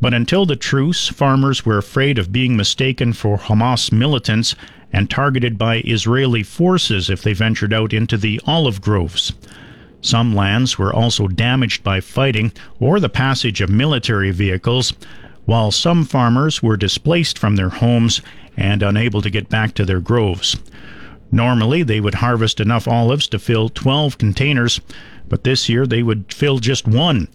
But 0.00 0.12
until 0.12 0.44
the 0.44 0.56
truce, 0.56 1.08
farmers 1.08 1.64
were 1.64 1.78
afraid 1.78 2.18
of 2.18 2.32
being 2.32 2.56
mistaken 2.56 3.12
for 3.12 3.38
Hamas 3.38 3.90
militants 3.90 4.54
and 4.92 5.08
targeted 5.08 5.58
by 5.58 5.82
Israeli 5.84 6.42
forces 6.42 7.10
if 7.10 7.22
they 7.22 7.32
ventured 7.32 7.72
out 7.72 7.92
into 7.92 8.16
the 8.16 8.40
olive 8.46 8.80
groves. 8.80 9.32
Some 10.02 10.34
lands 10.34 10.78
were 10.78 10.94
also 10.94 11.26
damaged 11.26 11.82
by 11.82 12.00
fighting 12.00 12.52
or 12.78 13.00
the 13.00 13.08
passage 13.08 13.60
of 13.60 13.70
military 13.70 14.30
vehicles, 14.30 14.92
while 15.46 15.70
some 15.70 16.04
farmers 16.04 16.62
were 16.62 16.76
displaced 16.76 17.38
from 17.38 17.56
their 17.56 17.70
homes 17.70 18.20
and 18.56 18.82
unable 18.82 19.22
to 19.22 19.30
get 19.30 19.48
back 19.48 19.74
to 19.74 19.84
their 19.84 20.00
groves. 20.00 20.56
Normally, 21.32 21.82
they 21.82 22.00
would 22.00 22.16
harvest 22.16 22.60
enough 22.60 22.86
olives 22.86 23.26
to 23.28 23.38
fill 23.38 23.68
12 23.68 24.18
containers, 24.18 24.80
but 25.28 25.44
this 25.44 25.68
year 25.68 25.86
they 25.86 26.02
would 26.02 26.32
fill 26.32 26.58
just 26.58 26.86
one. 26.86 27.28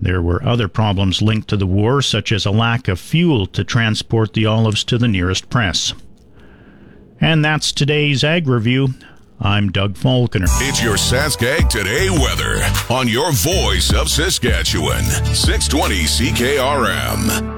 There 0.00 0.22
were 0.22 0.42
other 0.44 0.68
problems 0.68 1.22
linked 1.22 1.48
to 1.48 1.56
the 1.56 1.66
war, 1.66 2.02
such 2.02 2.30
as 2.32 2.46
a 2.46 2.50
lack 2.50 2.88
of 2.88 3.00
fuel 3.00 3.46
to 3.46 3.64
transport 3.64 4.32
the 4.32 4.46
olives 4.46 4.84
to 4.84 4.98
the 4.98 5.08
nearest 5.08 5.50
press. 5.50 5.92
And 7.20 7.44
that's 7.44 7.72
today's 7.72 8.22
Ag 8.22 8.46
Review. 8.46 8.88
I'm 9.40 9.70
Doug 9.70 9.96
Falconer. 9.96 10.46
It's 10.48 10.82
your 10.82 10.96
Saskag 10.96 11.68
Today 11.68 12.10
weather 12.10 12.60
on 12.90 13.08
your 13.08 13.32
voice 13.32 13.92
of 13.92 14.08
Saskatchewan. 14.08 15.04
620 15.34 16.04
CKRM. 16.04 17.57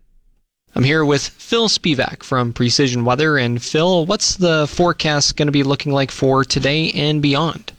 I'm 0.73 0.83
here 0.83 1.03
with 1.03 1.27
Phil 1.27 1.67
Spivak 1.67 2.23
from 2.23 2.53
Precision 2.53 3.03
Weather. 3.03 3.37
And 3.37 3.61
Phil, 3.61 4.05
what's 4.05 4.37
the 4.37 4.67
forecast 4.67 5.35
going 5.35 5.47
to 5.47 5.51
be 5.51 5.63
looking 5.63 5.91
like 5.91 6.11
for 6.11 6.45
today 6.45 6.91
and 6.91 7.21
beyond? 7.21 7.73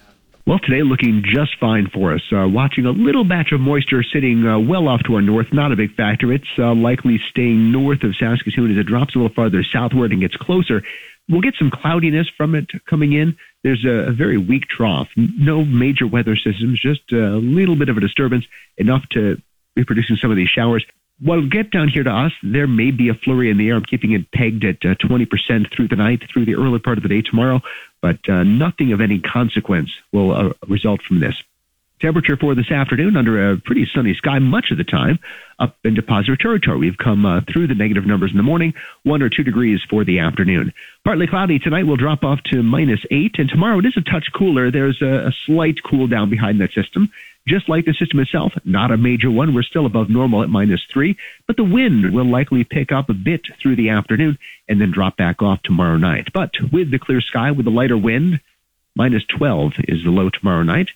Well, 0.46 0.58
today 0.58 0.82
looking 0.82 1.22
just 1.24 1.58
fine 1.58 1.88
for 1.88 2.12
us. 2.12 2.20
Uh, 2.30 2.46
watching 2.48 2.84
a 2.84 2.90
little 2.90 3.24
batch 3.24 3.52
of 3.52 3.60
moisture 3.60 4.02
sitting 4.02 4.46
uh, 4.46 4.58
well 4.58 4.88
off 4.88 5.02
to 5.04 5.14
our 5.14 5.22
north, 5.22 5.52
not 5.52 5.72
a 5.72 5.76
big 5.76 5.94
factor. 5.94 6.32
It's 6.32 6.44
uh, 6.58 6.74
likely 6.74 7.18
staying 7.30 7.72
north 7.72 8.02
of 8.02 8.14
Saskatoon 8.16 8.72
as 8.72 8.76
it 8.76 8.84
drops 8.84 9.14
a 9.14 9.18
little 9.18 9.34
farther 9.34 9.62
southward 9.62 10.12
and 10.12 10.20
gets 10.20 10.36
closer. 10.36 10.82
We'll 11.30 11.40
get 11.40 11.54
some 11.54 11.70
cloudiness 11.70 12.28
from 12.36 12.54
it 12.54 12.66
coming 12.86 13.14
in. 13.14 13.38
There's 13.62 13.84
a, 13.86 14.08
a 14.08 14.12
very 14.12 14.36
weak 14.36 14.68
trough. 14.68 15.08
No 15.16 15.64
major 15.64 16.06
weather 16.06 16.36
systems, 16.36 16.80
just 16.80 17.10
a 17.12 17.36
little 17.36 17.76
bit 17.76 17.88
of 17.88 17.96
a 17.96 18.00
disturbance, 18.00 18.44
enough 18.76 19.08
to 19.10 19.40
be 19.74 19.84
producing 19.84 20.16
some 20.16 20.30
of 20.30 20.36
these 20.36 20.50
showers. 20.50 20.84
What'll 21.22 21.48
get 21.48 21.70
down 21.70 21.88
here 21.88 22.02
to 22.02 22.10
us, 22.10 22.32
there 22.42 22.66
may 22.66 22.90
be 22.90 23.08
a 23.08 23.14
flurry 23.14 23.50
in 23.50 23.56
the 23.56 23.68
air. 23.68 23.76
I'm 23.76 23.84
keeping 23.84 24.12
it 24.12 24.30
pegged 24.32 24.64
at 24.64 24.84
uh, 24.84 24.96
20% 24.96 25.72
through 25.72 25.86
the 25.86 25.96
night, 25.96 26.22
through 26.32 26.46
the 26.46 26.56
early 26.56 26.80
part 26.80 26.98
of 26.98 27.02
the 27.04 27.08
day 27.08 27.22
tomorrow, 27.22 27.60
but 28.00 28.18
uh, 28.28 28.42
nothing 28.42 28.92
of 28.92 29.00
any 29.00 29.20
consequence 29.20 29.90
will 30.12 30.32
uh, 30.32 30.52
result 30.66 31.00
from 31.02 31.20
this. 31.20 31.40
Temperature 32.02 32.36
for 32.36 32.56
this 32.56 32.72
afternoon 32.72 33.16
under 33.16 33.52
a 33.52 33.56
pretty 33.58 33.86
sunny 33.94 34.12
sky 34.14 34.40
much 34.40 34.72
of 34.72 34.76
the 34.76 34.82
time, 34.82 35.20
up 35.60 35.76
into 35.84 36.02
positive 36.02 36.40
territory. 36.40 36.78
We've 36.78 36.98
come 36.98 37.24
uh, 37.24 37.42
through 37.42 37.68
the 37.68 37.76
negative 37.76 38.06
numbers 38.06 38.32
in 38.32 38.36
the 38.36 38.42
morning, 38.42 38.74
one 39.04 39.22
or 39.22 39.28
two 39.28 39.44
degrees 39.44 39.80
for 39.88 40.02
the 40.02 40.18
afternoon. 40.18 40.72
Partly 41.04 41.28
cloudy 41.28 41.60
tonight 41.60 41.86
will 41.86 41.96
drop 41.96 42.24
off 42.24 42.42
to 42.50 42.60
minus 42.64 42.98
eight, 43.12 43.38
and 43.38 43.48
tomorrow 43.48 43.78
it 43.78 43.86
is 43.86 43.96
a 43.96 44.00
touch 44.00 44.32
cooler. 44.34 44.72
There's 44.72 45.00
a, 45.00 45.28
a 45.28 45.32
slight 45.46 45.80
cool 45.84 46.08
down 46.08 46.28
behind 46.28 46.60
that 46.60 46.72
system. 46.72 47.08
Just 47.46 47.68
like 47.68 47.84
the 47.84 47.94
system 47.94 48.18
itself, 48.18 48.52
not 48.64 48.90
a 48.90 48.96
major 48.96 49.30
one. 49.30 49.54
We're 49.54 49.62
still 49.62 49.86
above 49.86 50.10
normal 50.10 50.42
at 50.42 50.48
minus 50.48 50.82
three, 50.92 51.16
but 51.46 51.56
the 51.56 51.62
wind 51.62 52.12
will 52.12 52.26
likely 52.26 52.64
pick 52.64 52.90
up 52.90 53.10
a 53.10 53.14
bit 53.14 53.42
through 53.60 53.76
the 53.76 53.90
afternoon 53.90 54.38
and 54.68 54.80
then 54.80 54.90
drop 54.90 55.16
back 55.16 55.40
off 55.40 55.62
tomorrow 55.62 55.98
night. 55.98 56.32
But 56.32 56.50
with 56.72 56.90
the 56.90 56.98
clear 56.98 57.20
sky, 57.20 57.52
with 57.52 57.64
the 57.64 57.70
lighter 57.70 57.96
wind, 57.96 58.40
minus 58.96 59.24
12 59.26 59.74
is 59.86 60.02
the 60.02 60.10
low 60.10 60.30
tomorrow 60.30 60.64
night. 60.64 60.88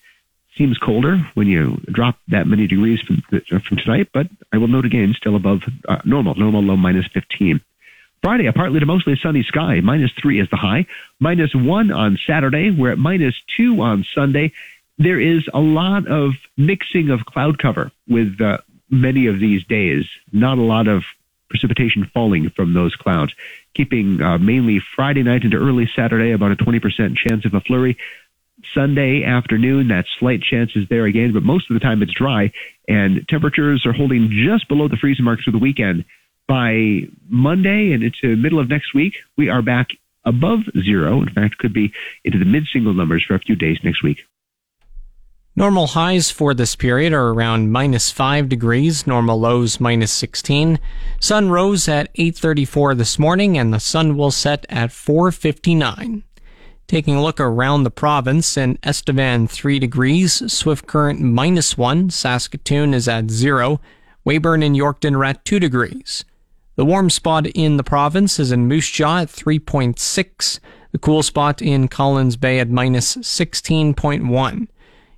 Seems 0.57 0.77
colder 0.77 1.17
when 1.35 1.47
you 1.47 1.77
drop 1.91 2.17
that 2.29 2.47
many 2.47 2.67
degrees 2.67 2.99
from, 3.01 3.21
from 3.61 3.77
tonight, 3.77 4.09
but 4.11 4.27
I 4.51 4.57
will 4.57 4.67
note 4.67 4.85
again, 4.85 5.13
still 5.15 5.35
above 5.35 5.61
uh, 5.87 5.99
normal, 6.03 6.35
normal 6.35 6.63
low 6.63 6.75
minus 6.75 7.05
15. 7.13 7.61
Friday, 8.23 8.47
a 8.47 8.53
partly 8.53 8.79
to 8.79 8.85
mostly 8.87 9.15
sunny 9.15 9.43
sky. 9.43 9.79
Minus 9.81 10.11
three 10.19 10.39
is 10.39 10.49
the 10.49 10.57
high. 10.57 10.87
Minus 11.19 11.53
one 11.53 11.91
on 11.91 12.17
Saturday. 12.25 12.71
We're 12.71 12.91
at 12.91 12.97
minus 12.97 13.35
two 13.55 13.81
on 13.81 14.03
Sunday 14.15 14.51
there 14.97 15.19
is 15.19 15.47
a 15.53 15.59
lot 15.59 16.07
of 16.07 16.33
mixing 16.55 17.09
of 17.09 17.25
cloud 17.25 17.59
cover 17.59 17.91
with 18.07 18.39
uh, 18.41 18.57
many 18.89 19.27
of 19.27 19.39
these 19.39 19.63
days. 19.65 20.05
Not 20.31 20.57
a 20.57 20.61
lot 20.61 20.87
of 20.87 21.03
precipitation 21.49 22.09
falling 22.13 22.49
from 22.49 22.73
those 22.73 22.95
clouds, 22.95 23.33
keeping 23.73 24.21
uh, 24.21 24.37
mainly 24.37 24.81
Friday 24.95 25.23
night 25.23 25.43
into 25.43 25.57
early 25.57 25.89
Saturday 25.95 26.31
about 26.31 26.51
a 26.51 26.55
20% 26.55 27.15
chance 27.15 27.45
of 27.45 27.53
a 27.53 27.61
flurry. 27.61 27.97
Sunday 28.73 29.23
afternoon, 29.23 29.87
that 29.89 30.05
slight 30.19 30.41
chance 30.41 30.71
is 30.75 30.87
there 30.89 31.05
again, 31.05 31.33
but 31.33 31.43
most 31.43 31.69
of 31.69 31.73
the 31.73 31.79
time 31.79 32.01
it's 32.01 32.13
dry, 32.13 32.51
and 32.87 33.27
temperatures 33.27 33.85
are 33.85 33.93
holding 33.93 34.29
just 34.29 34.67
below 34.67 34.87
the 34.87 34.97
freezing 34.97 35.25
marks 35.25 35.43
for 35.43 35.51
the 35.51 35.57
weekend. 35.57 36.05
By 36.47 37.01
Monday 37.27 37.91
and 37.91 38.03
into 38.03 38.35
middle 38.37 38.59
of 38.59 38.69
next 38.69 38.93
week, 38.93 39.17
we 39.37 39.49
are 39.49 39.61
back 39.61 39.89
above 40.23 40.59
zero. 40.81 41.21
In 41.21 41.29
fact, 41.29 41.57
could 41.57 41.73
be 41.73 41.91
into 42.23 42.39
the 42.39 42.45
mid 42.45 42.65
single 42.71 42.93
numbers 42.93 43.23
for 43.23 43.35
a 43.35 43.39
few 43.39 43.55
days 43.55 43.79
next 43.83 44.03
week. 44.03 44.23
Normal 45.57 45.87
highs 45.87 46.29
for 46.29 46.53
this 46.53 46.75
period 46.75 47.13
are 47.13 47.29
around 47.29 47.71
minus 47.71 48.11
5 48.11 48.47
degrees, 48.47 49.07
normal 49.07 49.39
lows 49.39 49.79
minus 49.79 50.11
16. 50.11 50.79
Sun 51.19 51.49
rose 51.49 51.87
at 51.87 52.13
8:34 52.13 52.95
this 52.95 53.17
morning 53.17 53.57
and 53.57 53.73
the 53.73 53.79
sun 53.79 54.15
will 54.15 54.29
set 54.29 54.67
at 54.69 54.91
4:59. 54.91 56.21
Taking 56.87 57.15
a 57.15 57.21
look 57.21 57.41
around 57.41 57.83
the 57.83 57.91
province 57.91 58.55
in 58.55 58.79
Estevan 58.81 59.49
3 59.49 59.77
degrees, 59.77 60.51
Swift 60.51 60.87
Current 60.87 61.19
minus 61.19 61.77
1, 61.77 62.11
Saskatoon 62.11 62.93
is 62.93 63.09
at 63.09 63.29
0, 63.29 63.81
Weyburn 64.25 64.65
and 64.65 64.73
Yorkton 64.73 65.13
are 65.13 65.25
at 65.25 65.43
2 65.43 65.59
degrees. 65.59 66.23
The 66.77 66.85
warm 66.85 67.09
spot 67.09 67.45
in 67.47 67.75
the 67.75 67.83
province 67.83 68.39
is 68.39 68.53
in 68.53 68.69
Moose 68.69 68.89
Jaw 68.89 69.19
at 69.19 69.27
3.6, 69.27 70.59
the 70.93 70.97
cool 70.97 71.23
spot 71.23 71.61
in 71.61 71.89
Collins 71.89 72.37
Bay 72.37 72.57
at 72.59 72.69
minus 72.69 73.17
16.1. 73.17 74.67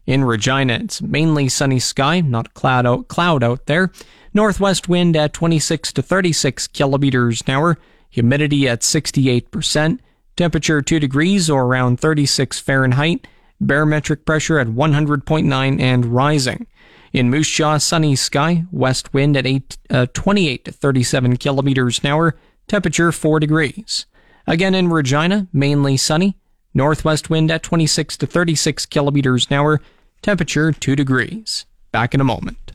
In 0.07 0.23
Regina, 0.23 0.73
it's 0.73 1.03
mainly 1.03 1.49
sunny 1.49 1.77
sky, 1.77 2.19
not 2.19 2.55
cloud 2.55 2.87
out, 2.87 3.09
cloud 3.09 3.43
out 3.43 3.67
there. 3.67 3.91
Northwest 4.33 4.89
wind 4.89 5.15
at 5.15 5.33
26 5.33 5.93
to 5.93 6.01
36 6.01 6.65
kilometers 6.69 7.43
an 7.45 7.53
hour. 7.53 7.77
Humidity 8.09 8.67
at 8.67 8.81
68%. 8.81 9.99
Temperature 10.39 10.81
2 10.81 11.01
degrees 11.01 11.49
or 11.49 11.65
around 11.65 11.99
36 11.99 12.61
Fahrenheit. 12.61 13.27
Barometric 13.59 14.23
pressure 14.23 14.57
at 14.57 14.67
100.9 14.67 15.81
and 15.81 16.05
rising. 16.05 16.65
In 17.11 17.29
Moose 17.29 17.49
Jaw, 17.49 17.77
sunny 17.77 18.15
sky, 18.15 18.63
west 18.71 19.13
wind 19.13 19.35
at 19.35 19.45
8, 19.45 19.77
uh, 19.89 20.05
28 20.13 20.63
to 20.63 20.71
37 20.71 21.35
kilometers 21.35 21.99
an 21.99 22.05
hour, 22.05 22.37
temperature 22.69 23.11
4 23.11 23.41
degrees. 23.41 24.05
Again 24.47 24.75
in 24.75 24.87
Regina, 24.87 25.49
mainly 25.51 25.97
sunny, 25.97 26.37
northwest 26.73 27.29
wind 27.29 27.51
at 27.51 27.61
26 27.61 28.15
to 28.15 28.25
36 28.25 28.85
kilometers 28.85 29.45
an 29.49 29.57
hour, 29.57 29.81
Temperature 30.21 30.71
2 30.71 30.95
degrees. 30.95 31.65
Back 31.91 32.13
in 32.13 32.21
a 32.21 32.23
moment. 32.23 32.68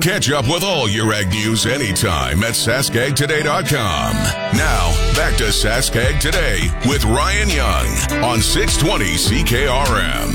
Catch 0.00 0.30
up 0.30 0.46
with 0.46 0.64
all 0.64 0.88
your 0.88 1.12
ag 1.12 1.28
news 1.28 1.66
anytime 1.66 2.42
at 2.42 2.54
saskagtoday.com. 2.54 4.14
Now, 4.56 5.12
back 5.14 5.36
to 5.36 5.44
Saskag 5.44 6.18
Today 6.20 6.70
with 6.88 7.04
Ryan 7.04 7.50
Young 7.50 8.24
on 8.24 8.40
620 8.40 9.04
CKRM. 9.44 10.32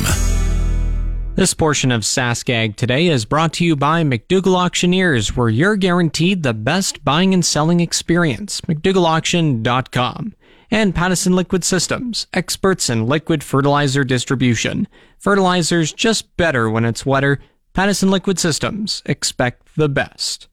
This 1.35 1.55
portion 1.55 1.91
of 1.91 2.01
Saskag 2.01 2.75
Today 2.75 3.07
is 3.07 3.25
brought 3.25 3.53
to 3.53 3.65
you 3.65 3.75
by 3.75 4.03
McDougall 4.03 4.55
Auctioneers, 4.55 5.35
where 5.35 5.49
you're 5.49 5.77
guaranteed 5.77 6.43
the 6.43 6.53
best 6.53 7.03
buying 7.03 7.33
and 7.33 7.43
selling 7.43 7.79
experience. 7.79 8.61
McDougallAuction.com 8.61 10.35
and 10.69 10.93
Pattison 10.93 11.35
Liquid 11.35 11.63
Systems, 11.63 12.27
experts 12.33 12.87
in 12.87 13.07
liquid 13.07 13.43
fertilizer 13.43 14.03
distribution. 14.03 14.87
Fertilizer's 15.17 15.91
just 15.91 16.37
better 16.37 16.69
when 16.69 16.85
it's 16.85 17.03
wetter. 17.05 17.39
Pattison 17.73 18.11
Liquid 18.11 18.37
Systems, 18.37 19.01
expect 19.03 19.75
the 19.75 19.89
best. 19.89 20.47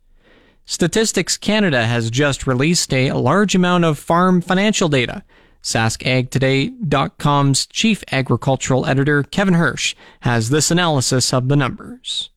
Statistics 0.64 1.36
Canada 1.36 1.86
has 1.86 2.10
just 2.10 2.46
released 2.46 2.94
a 2.94 3.12
large 3.12 3.54
amount 3.54 3.84
of 3.84 3.98
farm 3.98 4.40
financial 4.40 4.88
data. 4.88 5.22
SaskAgToday.com's 5.62 7.66
chief 7.66 8.02
agricultural 8.10 8.86
editor, 8.86 9.22
Kevin 9.22 9.52
Hursh, 9.52 9.94
has 10.20 10.48
this 10.48 10.70
analysis 10.70 11.34
of 11.34 11.48
the 11.48 11.56
numbers. 11.56 12.30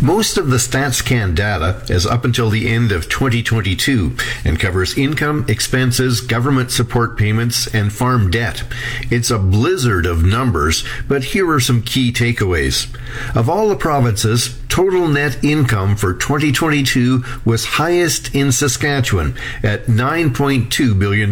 Most 0.00 0.38
of 0.38 0.48
the 0.48 0.58
StatsCan 0.58 1.34
data 1.34 1.82
is 1.92 2.06
up 2.06 2.24
until 2.24 2.50
the 2.50 2.68
end 2.68 2.92
of 2.92 3.08
2022 3.08 4.16
and 4.44 4.60
covers 4.60 4.96
income, 4.96 5.44
expenses, 5.48 6.20
government 6.20 6.70
support 6.70 7.18
payments, 7.18 7.66
and 7.74 7.92
farm 7.92 8.30
debt. 8.30 8.62
It's 9.10 9.30
a 9.30 9.40
blizzard 9.40 10.06
of 10.06 10.22
numbers, 10.22 10.84
but 11.08 11.24
here 11.24 11.50
are 11.50 11.58
some 11.58 11.82
key 11.82 12.12
takeaways. 12.12 12.86
Of 13.34 13.50
all 13.50 13.68
the 13.68 13.74
provinces, 13.74 14.56
total 14.68 15.08
net 15.08 15.42
income 15.42 15.96
for 15.96 16.14
2022 16.14 17.24
was 17.44 17.64
highest 17.64 18.32
in 18.36 18.52
Saskatchewan 18.52 19.36
at 19.64 19.86
$9.2 19.86 20.96
billion. 20.96 21.30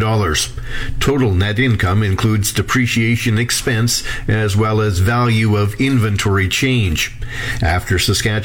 Total 0.99 1.33
net 1.33 1.57
income 1.57 2.03
includes 2.03 2.51
depreciation 2.51 3.37
expense 3.37 4.03
as 4.27 4.57
well 4.57 4.81
as 4.81 4.99
value 4.99 5.55
of 5.55 5.79
inventory 5.79 6.49
change. 6.49 7.15
After 7.61 7.97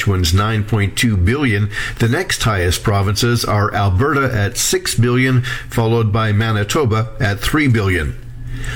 Saskatchewan's 0.03 0.33
9.2 0.33 1.25
billion, 1.25 1.71
the 2.01 2.09
next 2.09 2.43
highest 2.43 2.83
provinces 2.83 3.45
are 3.45 3.73
Alberta 3.73 4.29
at 4.35 4.57
6 4.57 4.97
billion, 4.97 5.43
followed 5.71 6.13
by 6.13 6.33
Manitoba 6.33 7.15
at 7.21 7.39
3 7.39 7.69
billion. 7.69 8.19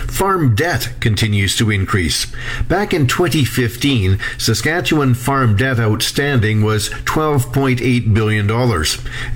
Farm 0.06 0.54
debt 0.54 0.92
continues 1.00 1.56
to 1.56 1.70
increase. 1.70 2.26
Back 2.68 2.94
in 2.94 3.06
2015, 3.06 4.18
Saskatchewan 4.38 5.14
farm 5.14 5.56
debt 5.56 5.80
outstanding 5.80 6.62
was 6.62 6.90
$12.8 6.90 8.14
billion. 8.14 8.50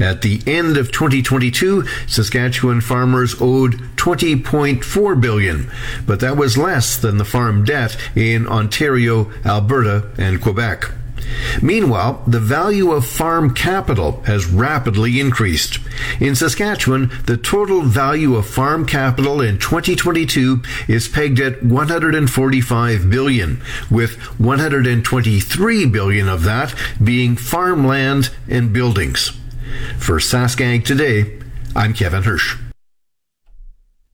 At 0.01 0.23
the 0.23 0.43
end 0.47 0.77
of 0.77 0.93
2022, 0.93 1.87
Saskatchewan 2.07 2.81
farmers 2.81 3.35
owed 3.41 3.75
20.4 3.97 5.21
billion, 5.21 5.71
but 6.07 6.21
that 6.21 6.37
was 6.37 6.57
less 6.57 6.97
than 6.97 7.19
the 7.19 7.25
farm 7.25 7.65
debt 7.65 7.97
in 8.15 8.47
Ontario, 8.47 9.31
Alberta, 9.45 10.11
and 10.17 10.41
Quebec. 10.41 10.91
Meanwhile, 11.63 12.23
the 12.27 12.41
value 12.41 12.93
of 12.93 13.07
farm 13.07 13.55
capital 13.55 14.23
has 14.23 14.47
rapidly 14.47 15.21
increased. 15.21 15.79
In 16.21 16.35
Saskatchewan, 16.35 17.11
the 17.27 17.37
total 17.37 17.83
value 17.83 18.37
of 18.37 18.47
farm 18.47 18.87
capital 18.87 19.41
in 19.41 19.59
2022 19.59 20.63
is 20.89 21.09
pegged 21.09 21.41
at 21.41 21.63
145 21.63 23.11
billion, 23.11 23.63
with 23.91 24.17
123 24.39 25.87
billion 25.87 26.29
of 26.29 26.45
that 26.45 26.75
being 27.03 27.37
farmland 27.37 28.31
and 28.49 28.73
buildings. 28.73 29.33
For 29.99 30.19
SaskAg 30.19 30.85
Today, 30.85 31.39
I'm 31.77 31.95
Kevin 31.95 32.23
Hursh. 32.23 32.70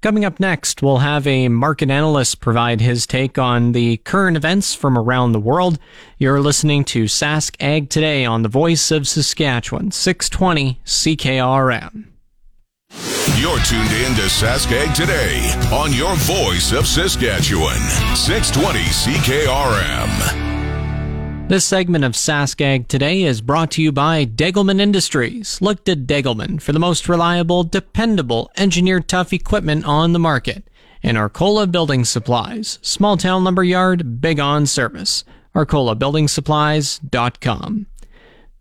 Coming 0.02 0.24
up 0.26 0.38
next, 0.38 0.82
we'll 0.82 0.98
have 0.98 1.26
a 1.26 1.48
market 1.48 1.90
analyst 1.90 2.40
provide 2.40 2.80
his 2.80 3.06
take 3.06 3.38
on 3.38 3.72
the 3.72 3.96
current 3.98 4.36
events 4.36 4.74
from 4.74 4.98
around 4.98 5.32
the 5.32 5.40
world. 5.40 5.78
You're 6.18 6.40
listening 6.40 6.84
to 6.86 7.04
Sask 7.04 7.56
Ag 7.60 7.88
Today 7.88 8.24
on 8.24 8.42
the 8.42 8.48
Voice 8.48 8.90
of 8.90 9.08
Saskatchewan, 9.08 9.90
620 9.90 10.80
CKRM. 10.84 12.08
You're 13.38 13.58
tuned 13.60 13.92
in 13.92 14.14
to 14.16 14.28
Sask 14.28 14.70
Ag 14.70 14.94
Today 14.94 15.50
on 15.72 15.92
your 15.92 16.14
Voice 16.16 16.72
of 16.72 16.86
Saskatchewan, 16.86 17.80
620 18.14 18.80
CKRM. 18.80 20.55
This 21.48 21.64
segment 21.64 22.04
of 22.04 22.14
SaskAg 22.14 22.88
today 22.88 23.22
is 23.22 23.40
brought 23.40 23.70
to 23.72 23.82
you 23.82 23.92
by 23.92 24.24
Degelman 24.24 24.80
Industries. 24.80 25.60
Look 25.62 25.84
to 25.84 25.94
Degelman 25.94 26.60
for 26.60 26.72
the 26.72 26.80
most 26.80 27.08
reliable, 27.08 27.62
dependable, 27.62 28.50
engineered 28.56 29.06
tough 29.06 29.32
equipment 29.32 29.84
on 29.84 30.12
the 30.12 30.18
market. 30.18 30.68
And 31.04 31.16
Arcola 31.16 31.68
Building 31.68 32.04
Supplies, 32.04 32.80
small 32.82 33.16
town 33.16 33.44
lumber 33.44 33.62
yard, 33.62 34.20
big 34.20 34.40
on 34.40 34.66
service. 34.66 35.22
ArcolaBuildingSupplies.com. 35.54 37.86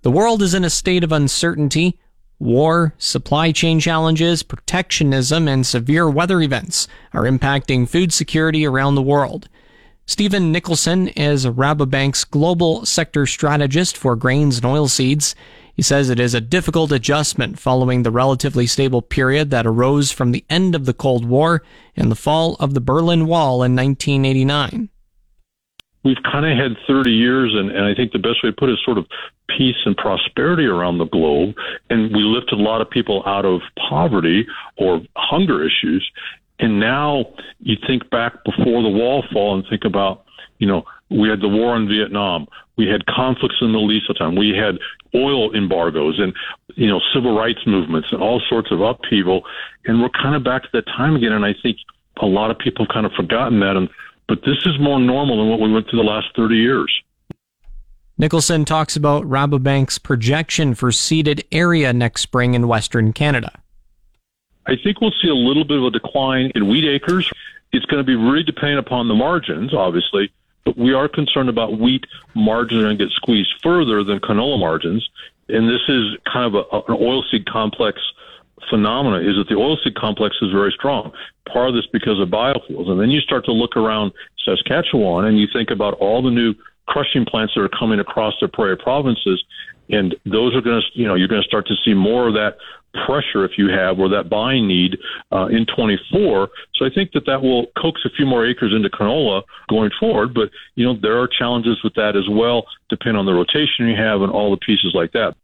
The 0.03 0.11
world 0.11 0.43
is 0.43 0.53
in 0.53 0.63
a 0.63 0.69
state 0.69 1.03
of 1.03 1.11
uncertainty. 1.11 1.99
War, 2.37 2.93
supply 2.99 3.51
chain 3.51 3.79
challenges, 3.79 4.43
protectionism, 4.43 5.47
and 5.47 5.65
severe 5.65 6.07
weather 6.07 6.39
events 6.39 6.87
are 7.13 7.23
impacting 7.23 7.89
food 7.89 8.13
security 8.13 8.63
around 8.63 8.93
the 8.93 9.01
world. 9.01 9.49
Stephen 10.07 10.51
Nicholson 10.51 11.07
is 11.09 11.47
Rabobank's 11.47 12.25
global 12.25 12.85
sector 12.85 13.25
strategist 13.25 13.97
for 13.97 14.15
grains 14.15 14.57
and 14.57 14.65
oilseeds. 14.65 15.33
He 15.73 15.81
says 15.81 16.11
it 16.11 16.19
is 16.19 16.35
a 16.35 16.41
difficult 16.41 16.91
adjustment 16.91 17.57
following 17.57 18.03
the 18.03 18.11
relatively 18.11 18.67
stable 18.67 19.01
period 19.01 19.49
that 19.49 19.65
arose 19.65 20.11
from 20.11 20.31
the 20.31 20.45
end 20.47 20.75
of 20.75 20.85
the 20.85 20.93
Cold 20.93 21.25
War 21.25 21.63
and 21.95 22.11
the 22.11 22.15
fall 22.15 22.55
of 22.59 22.75
the 22.75 22.81
Berlin 22.81 23.25
Wall 23.25 23.63
in 23.63 23.75
1989. 23.75 24.89
We've 26.03 26.21
kind 26.31 26.45
of 26.45 26.55
had 26.55 26.77
30 26.87 27.09
years, 27.09 27.51
and, 27.55 27.71
and 27.71 27.83
I 27.83 27.95
think 27.95 28.11
the 28.11 28.19
best 28.19 28.43
way 28.43 28.51
to 28.51 28.55
put 28.55 28.69
it 28.69 28.73
is 28.73 28.79
sort 28.85 28.99
of 28.99 29.07
peace 29.57 29.75
and 29.85 29.97
prosperity 29.97 30.65
around 30.65 30.99
the 30.99 31.07
globe. 31.07 31.55
And 31.89 32.15
we 32.15 32.21
lifted 32.21 32.59
a 32.59 32.61
lot 32.61 32.79
of 32.79 32.91
people 32.91 33.23
out 33.25 33.43
of 33.43 33.61
poverty 33.89 34.45
or 34.77 35.01
hunger 35.15 35.65
issues. 35.65 36.07
And 36.59 36.79
now 36.79 37.25
you 37.59 37.75
think 37.85 38.09
back 38.09 38.43
before 38.45 38.81
the 38.81 38.89
wall 38.89 39.23
fall 39.31 39.55
and 39.55 39.65
think 39.69 39.83
about, 39.83 40.25
you 40.59 40.67
know, 40.67 40.85
we 41.09 41.29
had 41.29 41.41
the 41.41 41.49
war 41.49 41.75
in 41.75 41.87
Vietnam. 41.87 42.47
We 42.77 42.87
had 42.87 43.05
conflicts 43.05 43.55
in 43.61 43.67
the 43.67 43.73
Middle 43.73 43.91
East 43.91 44.05
at 44.09 44.15
the 44.15 44.19
time. 44.19 44.35
We 44.35 44.49
had 44.49 44.79
oil 45.13 45.53
embargoes 45.55 46.19
and, 46.19 46.33
you 46.75 46.87
know, 46.87 46.99
civil 47.13 47.37
rights 47.37 47.59
movements 47.65 48.09
and 48.11 48.21
all 48.21 48.41
sorts 48.49 48.71
of 48.71 48.81
upheaval. 48.81 49.43
And 49.85 50.01
we're 50.01 50.09
kind 50.09 50.35
of 50.35 50.43
back 50.43 50.63
to 50.63 50.69
that 50.73 50.85
time 50.87 51.15
again. 51.15 51.31
And 51.31 51.45
I 51.45 51.53
think 51.61 51.77
a 52.21 52.25
lot 52.25 52.51
of 52.51 52.57
people 52.57 52.85
have 52.85 52.93
kind 52.93 53.05
of 53.05 53.11
forgotten 53.13 53.59
that. 53.59 53.75
And, 53.75 53.89
but 54.27 54.39
this 54.45 54.57
is 54.65 54.79
more 54.79 54.99
normal 54.99 55.37
than 55.37 55.49
what 55.49 55.59
we 55.59 55.71
went 55.71 55.89
through 55.89 55.99
the 55.99 56.05
last 56.05 56.27
30 56.35 56.55
years. 56.55 56.91
Nicholson 58.17 58.63
talks 58.63 58.95
about 58.95 59.23
Rabobank's 59.23 59.99
projection 59.99 60.73
for 60.73 60.91
seeded 60.91 61.43
area 61.51 61.91
next 61.91 62.21
spring 62.21 62.53
in 62.53 62.65
Western 62.67 63.11
Canada. 63.11 63.51
I 64.67 64.75
think 64.75 65.01
we'll 65.01 65.13
see 65.21 65.29
a 65.29 65.35
little 65.35 65.63
bit 65.63 65.77
of 65.77 65.85
a 65.85 65.91
decline 65.91 66.51
in 66.55 66.67
wheat 66.67 66.85
acres. 66.85 67.29
It's 67.71 67.85
going 67.85 67.99
to 67.99 68.05
be 68.05 68.15
really 68.15 68.43
dependent 68.43 68.79
upon 68.79 69.07
the 69.07 69.13
margins, 69.13 69.73
obviously, 69.73 70.31
but 70.63 70.77
we 70.77 70.93
are 70.93 71.07
concerned 71.07 71.49
about 71.49 71.79
wheat 71.79 72.05
margins 72.33 72.81
are 72.81 72.85
going 72.85 72.97
to 72.97 73.05
get 73.05 73.13
squeezed 73.13 73.53
further 73.61 74.03
than 74.03 74.19
canola 74.19 74.59
margins. 74.59 75.07
And 75.49 75.69
this 75.69 75.81
is 75.87 76.17
kind 76.31 76.55
of 76.55 76.55
a, 76.55 76.91
an 76.91 76.97
oilseed 76.97 77.45
complex 77.45 77.99
phenomena 78.69 79.17
is 79.17 79.35
that 79.35 79.47
the 79.47 79.55
oilseed 79.55 79.95
complex 79.95 80.35
is 80.41 80.51
very 80.51 80.71
strong. 80.71 81.11
Part 81.51 81.69
of 81.69 81.75
this 81.75 81.85
because 81.91 82.19
of 82.19 82.29
biofuels. 82.29 82.89
And 82.89 82.99
then 82.99 83.11
you 83.11 83.21
start 83.21 83.45
to 83.45 83.51
look 83.51 83.77
around 83.77 84.11
Saskatchewan 84.43 85.25
and 85.25 85.39
you 85.39 85.47
think 85.51 85.69
about 85.69 85.93
all 85.95 86.23
the 86.23 86.31
new 86.31 86.55
crushing 86.87 87.25
plants 87.25 87.53
that 87.55 87.61
are 87.61 87.69
coming 87.69 87.99
across 87.99 88.33
the 88.41 88.47
prairie 88.47 88.77
provinces. 88.77 89.43
And 89.89 90.15
those 90.25 90.55
are 90.55 90.61
going 90.61 90.81
to, 90.81 90.99
you 90.99 91.07
know, 91.07 91.15
you're 91.15 91.27
going 91.27 91.41
to 91.41 91.47
start 91.47 91.67
to 91.67 91.75
see 91.83 91.93
more 91.93 92.27
of 92.27 92.33
that 92.33 92.57
pressure 93.05 93.45
if 93.45 93.51
you 93.57 93.69
have 93.69 93.99
or 93.99 94.09
that 94.09 94.29
buying 94.29 94.67
need 94.67 94.97
uh, 95.31 95.47
in 95.47 95.65
24. 95.75 96.49
So 96.75 96.85
I 96.85 96.89
think 96.93 97.11
that 97.13 97.25
that 97.25 97.41
will 97.41 97.67
coax 97.81 98.01
a 98.05 98.09
few 98.09 98.25
more 98.25 98.45
acres 98.45 98.73
into 98.75 98.89
canola 98.89 99.43
going 99.69 99.91
forward. 99.99 100.33
But 100.33 100.49
you 100.75 100.85
know 100.85 100.95
there 101.01 101.19
are 101.19 101.27
challenges 101.27 101.77
with 101.83 101.93
that 101.95 102.15
as 102.15 102.27
well, 102.29 102.65
depending 102.89 103.19
on 103.19 103.25
the 103.25 103.33
rotation 103.33 103.87
you 103.87 103.95
have 103.95 104.21
and 104.21 104.31
all 104.31 104.51
the 104.51 104.57
pieces 104.57 104.91
like 104.93 105.11
that. 105.13 105.35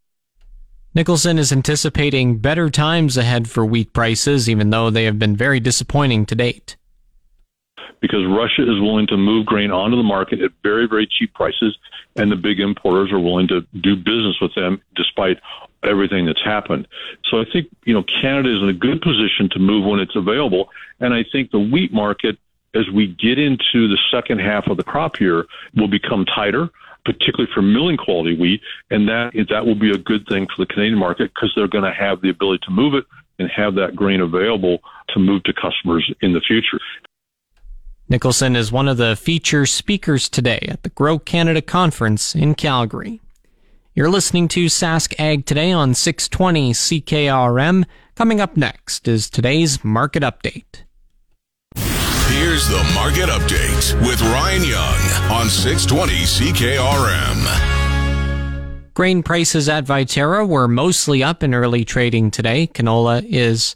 Nicholson 0.94 1.40
is 1.40 1.54
anticipating 1.54 2.40
better 2.40 2.70
times 2.70 3.16
ahead 3.16 3.50
for 3.50 3.66
wheat 3.66 3.94
prices, 3.94 4.50
even 4.50 4.72
though 4.72 4.90
they 4.90 5.06
have 5.06 5.18
been 5.18 5.38
very 5.38 5.62
disappointing 5.62 6.26
to 6.26 6.36
date. 6.36 6.76
Because 8.02 8.26
Russia 8.26 8.64
is 8.64 8.82
willing 8.82 9.08
to 9.08 9.18
move 9.18 9.46
grain 9.46 9.72
onto 9.72 9.96
the 9.96 10.04
market 10.04 10.42
at 10.42 10.52
very, 10.64 10.88
very 10.88 11.08
cheap 11.08 11.34
prices, 11.34 11.78
and 12.16 12.32
the 12.32 12.36
big 12.36 12.60
importers 12.60 13.12
are 13.12 13.20
willing 13.20 13.48
to 13.50 13.62
do 13.80 13.96
business 13.96 14.38
with 14.42 14.54
them 14.56 14.82
despite 14.96 15.38
everything 15.84 16.26
that's 16.26 16.44
happened. 16.44 16.88
So 17.30 17.40
I 17.40 17.46
think, 17.52 17.68
you 17.86 17.94
know, 17.94 18.04
Canada 18.04 18.56
is 18.56 18.62
in 18.62 18.70
a 18.70 18.74
good 18.74 19.02
position 19.02 19.50
to 19.52 19.60
move 19.60 19.86
when 19.86 20.00
it's 20.00 20.16
available. 20.16 20.70
And 21.00 21.14
I 21.14 21.24
think 21.32 21.52
the 21.52 21.60
wheat 21.60 21.94
market, 21.94 22.38
as 22.76 22.90
we 22.90 23.08
get 23.08 23.40
into 23.40 23.88
the 23.88 23.98
second 24.12 24.40
half 24.40 24.68
of 24.68 24.78
the 24.78 24.84
crop 24.84 25.20
year, 25.20 25.46
will 25.76 25.88
become 25.88 26.26
tighter, 26.26 26.70
particularly 27.06 27.52
for 27.54 27.62
milling 27.62 27.98
quality 27.98 28.36
wheat. 28.36 28.62
And 28.90 29.08
that, 29.08 29.32
that 29.50 29.66
will 29.66 29.76
be 29.76 29.92
a 29.92 29.98
good 29.98 30.28
thing 30.28 30.48
for 30.48 30.66
the 30.66 30.72
Canadian 30.72 31.00
market 31.00 31.32
because 31.34 31.52
they're 31.56 31.68
going 31.68 31.84
to 31.84 31.94
have 31.94 32.22
the 32.22 32.30
ability 32.30 32.64
to 32.66 32.72
move 32.72 32.94
it 32.94 33.06
and 33.40 33.50
have 33.50 33.76
that 33.76 33.96
grain 33.96 34.22
available 34.22 34.80
to 35.10 35.20
move 35.20 35.44
to 35.44 35.54
customers 35.54 36.12
in 36.22 36.34
the 36.34 36.42
future. 36.42 36.80
Nicholson 38.12 38.58
is 38.58 38.74
one 38.74 38.90
of 38.90 38.98
the 38.98 39.16
feature 39.16 39.66
speakers 39.66 40.28
today 40.28 40.68
at 40.68 40.84
the 40.84 40.90
Grow 40.90 41.18
Canada 41.18 41.62
Conference 41.62 42.36
in 42.36 42.56
Calgary. 42.56 43.22
You're 43.94 44.10
listening 44.10 44.50
to 44.50 44.66
Sask 44.66 45.18
Ag 45.18 45.46
today 45.46 45.72
on 45.72 45.94
620 45.94 46.74
CKRM. 46.74 47.86
Coming 48.16 48.42
up 48.42 48.58
next 48.58 49.08
is 49.08 49.30
today's 49.30 49.82
market 49.86 50.24
update. 50.24 50.84
Here's 52.28 52.68
the 52.68 52.84
market 52.94 53.30
update 53.30 53.98
with 54.06 54.22
Ryan 54.24 54.66
Young 54.66 55.00
on 55.32 55.48
620 55.48 56.12
CKRM. 56.24 57.46
Grain 58.94 59.24
prices 59.24 59.70
at 59.70 59.86
Viterra 59.86 60.46
were 60.46 60.68
mostly 60.68 61.24
up 61.24 61.44
in 61.44 61.54
early 61.54 61.86
trading 61.86 62.30
today. 62.30 62.68
Canola 62.68 63.24
is 63.26 63.74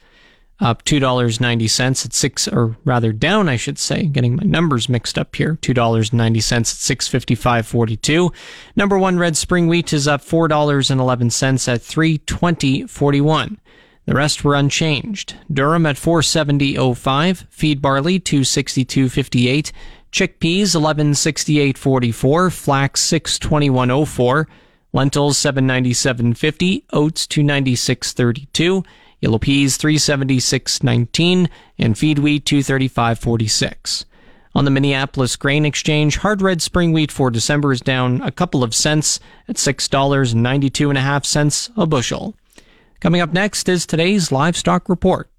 up 0.59 0.85
$2.90 0.85 2.05
at 2.05 2.13
6 2.13 2.47
or 2.47 2.77
rather 2.85 3.11
down 3.11 3.49
I 3.49 3.55
should 3.55 3.77
say. 3.77 4.05
Getting 4.05 4.35
my 4.35 4.43
numbers 4.43 4.87
mixed 4.87 5.17
up 5.17 5.35
here. 5.35 5.57
$2.90 5.61 6.13
at 6.13 6.63
655.42 6.63 8.33
number 8.75 8.97
1 8.97 9.17
red 9.17 9.35
spring 9.35 9.67
wheat 9.67 9.91
is 9.93 10.07
up 10.07 10.21
$4.11 10.21 11.67
at 11.67 11.81
320.41 11.81 13.57
the 14.05 14.13
rest 14.13 14.43
were 14.43 14.55
unchanged. 14.55 15.35
Durum 15.51 15.87
at 15.89 15.95
470.05 15.95 17.47
feed 17.49 17.81
barley 17.81 18.19
262.58 18.19 19.71
chickpeas 20.11 20.75
1168.44 20.75 22.53
flax 22.53 23.11
621.04 23.11 24.45
lentils 24.93 25.37
797.50 25.37 26.83
oats 26.93 27.27
296.32 27.27 28.85
Yellow 29.21 29.39
peas 29.39 29.77
376.19 29.77 31.47
and 31.77 31.97
feed 31.97 32.19
wheat 32.19 32.45
235.46. 32.45 34.05
On 34.53 34.63
the 34.63 34.71
Minneapolis 34.71 35.35
Grain 35.35 35.65
Exchange, 35.65 36.15
hard 36.17 36.41
red 36.41 36.61
spring 36.61 36.93
wheat 36.93 37.11
for 37.11 37.29
December 37.29 37.73
is 37.73 37.81
down 37.81 38.21
a 38.21 38.31
couple 38.31 38.63
of 38.63 38.73
cents 38.73 39.19
at 39.49 39.57
$6.92.5 39.57 41.71
a 41.75 41.85
bushel. 41.85 42.35
Coming 43.01 43.19
up 43.21 43.33
next 43.33 43.67
is 43.67 43.85
today's 43.85 44.31
livestock 44.31 44.87
report. 44.87 45.29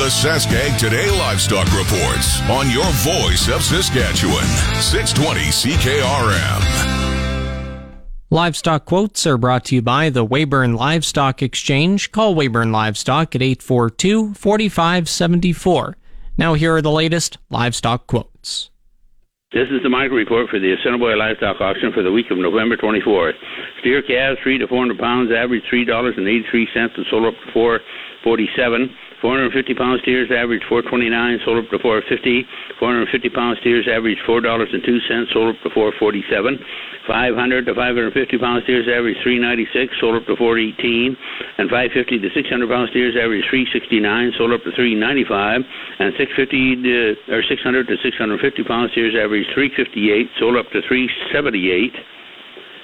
The 0.00 0.08
Saskag 0.08 0.78
Today 0.78 1.10
Livestock 1.10 1.66
Reports 1.76 2.40
on 2.48 2.70
your 2.70 2.88
voice 3.04 3.48
of 3.48 3.62
Saskatchewan, 3.62 4.46
620 4.80 5.40
CKRM. 5.50 6.99
Livestock 8.32 8.84
quotes 8.84 9.26
are 9.26 9.36
brought 9.36 9.64
to 9.64 9.74
you 9.74 9.82
by 9.82 10.08
the 10.08 10.24
Weyburn 10.24 10.76
Livestock 10.76 11.42
Exchange. 11.42 12.12
Call 12.12 12.36
Weyburn 12.36 12.70
Livestock 12.70 13.34
at 13.34 13.42
842 13.42 14.34
4574. 14.34 15.96
Now, 16.38 16.54
here 16.54 16.76
are 16.76 16.80
the 16.80 16.92
latest 16.92 17.38
livestock 17.50 18.06
quotes. 18.06 18.70
This 19.52 19.66
is 19.72 19.82
the 19.82 19.88
micro 19.88 20.14
report 20.14 20.48
for 20.48 20.60
the 20.60 20.70
Assiniboia 20.78 21.16
Livestock 21.16 21.60
Auction 21.60 21.90
for 21.92 22.04
the 22.04 22.12
week 22.12 22.30
of 22.30 22.38
November 22.38 22.76
24th. 22.76 23.34
Steer 23.80 24.00
calves, 24.00 24.38
3 24.44 24.58
to 24.58 24.68
400 24.68 24.96
pounds, 24.96 25.32
average 25.34 25.64
$3.83 25.66 26.14
and 26.14 27.06
sold 27.10 27.26
up 27.26 27.34
to 27.34 27.52
447 27.52 28.94
450 29.20 29.74
pound 29.74 30.00
steers 30.00 30.32
average 30.32 30.64
429, 30.68 31.40
sold 31.44 31.64
up 31.64 31.70
to 31.70 31.78
450. 31.78 32.48
450 32.80 33.28
pound 33.30 33.58
steers 33.60 33.84
average 33.84 34.18
four 34.24 34.40
dollars 34.40 34.68
and 34.72 34.82
two 34.82 35.00
cents, 35.04 35.32
sold 35.32 35.54
up 35.54 35.60
to 35.62 35.70
447. 35.70 36.58
500 37.06 37.66
to 37.66 37.74
550 37.74 38.38
pound 38.38 38.62
steers 38.64 38.88
average 38.88 39.16
396, 39.22 39.92
sold 40.00 40.16
up 40.16 40.26
to 40.26 40.36
418, 40.36 41.16
and 41.58 41.68
550 41.68 42.18
to 42.20 42.28
600 42.32 42.68
pound 42.68 42.88
steers 42.90 43.16
average 43.16 43.44
369, 43.48 44.32
sold 44.36 44.52
up 44.52 44.64
to 44.64 44.72
395, 44.72 45.64
and 46.00 46.12
650 46.16 46.40
uh, 46.40 47.28
to, 47.28 47.36
or 47.36 47.42
600 47.44 47.88
to 47.88 47.96
650 48.00 48.64
pound 48.64 48.90
steers 48.92 49.12
average 49.16 49.48
358, 49.52 50.30
sold 50.40 50.56
up 50.56 50.70
to 50.72 50.80
378 50.88 52.19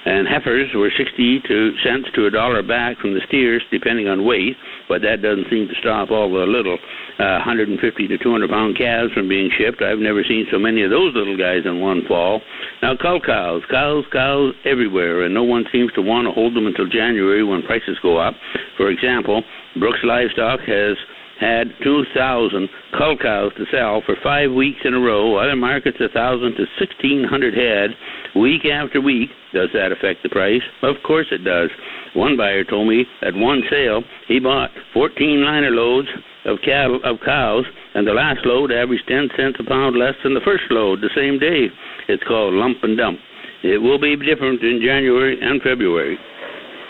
and 0.07 0.25
heifers 0.25 0.71
were 0.73 0.89
60 0.95 1.41
to 1.41 1.75
cents 1.83 2.07
to 2.15 2.27
a 2.27 2.31
dollar 2.31 2.63
back 2.63 2.97
from 2.97 3.13
the 3.13 3.19
steers, 3.27 3.61
depending 3.71 4.07
on 4.07 4.23
weight. 4.23 4.55
But 4.87 5.01
that 5.01 5.21
doesn't 5.21 5.51
seem 5.51 5.67
to 5.67 5.75
stop 5.75 6.11
all 6.11 6.31
the 6.31 6.47
little 6.47 6.79
uh, 7.19 7.43
150 7.43 7.75
to 8.07 8.17
200 8.17 8.49
pound 8.49 8.77
calves 8.77 9.11
from 9.11 9.27
being 9.27 9.51
shipped. 9.57 9.81
I've 9.81 9.99
never 9.99 10.23
seen 10.23 10.47
so 10.49 10.57
many 10.57 10.81
of 10.83 10.91
those 10.91 11.13
little 11.13 11.35
guys 11.35 11.65
in 11.65 11.81
one 11.81 12.07
fall. 12.07 12.39
Now, 12.81 12.95
cull 12.95 13.19
cows, 13.19 13.63
cows, 13.69 14.05
cows 14.13 14.53
everywhere, 14.63 15.23
and 15.23 15.33
no 15.33 15.43
one 15.43 15.65
seems 15.73 15.91
to 15.93 16.01
want 16.01 16.25
to 16.25 16.31
hold 16.31 16.55
them 16.55 16.67
until 16.67 16.87
January 16.87 17.43
when 17.43 17.61
prices 17.63 17.99
go 18.01 18.15
up. 18.15 18.35
For 18.77 18.89
example, 18.89 19.43
Brooks 19.75 19.99
Livestock 20.03 20.61
has 20.61 20.95
had 21.39 21.69
2,000 21.83 22.69
cull 22.97 23.17
cows 23.17 23.51
to 23.57 23.65
sell 23.71 24.01
for 24.05 24.15
five 24.23 24.51
weeks 24.51 24.81
in 24.85 24.93
a 24.93 24.99
row. 24.99 25.37
Other 25.37 25.55
markets, 25.55 25.99
1,000 25.99 26.55
to 26.55 26.65
1,600 26.79 27.53
head, 27.53 27.91
week 28.35 28.65
after 28.65 29.01
week. 29.01 29.29
Does 29.53 29.69
that 29.73 29.91
affect 29.91 30.23
the 30.23 30.29
price? 30.29 30.61
Of 30.83 30.95
course 31.05 31.27
it 31.31 31.43
does. 31.43 31.69
One 32.13 32.37
buyer 32.37 32.63
told 32.63 32.87
me 32.87 33.05
at 33.21 33.35
one 33.35 33.63
sale 33.69 34.03
he 34.27 34.39
bought 34.39 34.71
14 34.93 35.43
liner 35.43 35.71
loads 35.71 36.07
of 36.45 36.59
cattle 36.63 37.01
of 37.03 37.19
cows, 37.25 37.65
and 37.93 38.07
the 38.07 38.13
last 38.13 38.45
load 38.45 38.71
averaged 38.71 39.05
10 39.07 39.29
cents 39.35 39.57
a 39.59 39.63
pound 39.63 39.97
less 39.97 40.15
than 40.23 40.33
the 40.33 40.39
first 40.45 40.63
load 40.69 41.01
the 41.01 41.09
same 41.15 41.39
day. 41.39 41.67
It's 42.07 42.23
called 42.23 42.53
lump 42.53 42.77
and 42.83 42.97
dump. 42.97 43.19
It 43.63 43.81
will 43.81 43.99
be 43.99 44.15
different 44.15 44.61
in 44.61 44.79
January 44.81 45.37
and 45.41 45.61
February. 45.61 46.17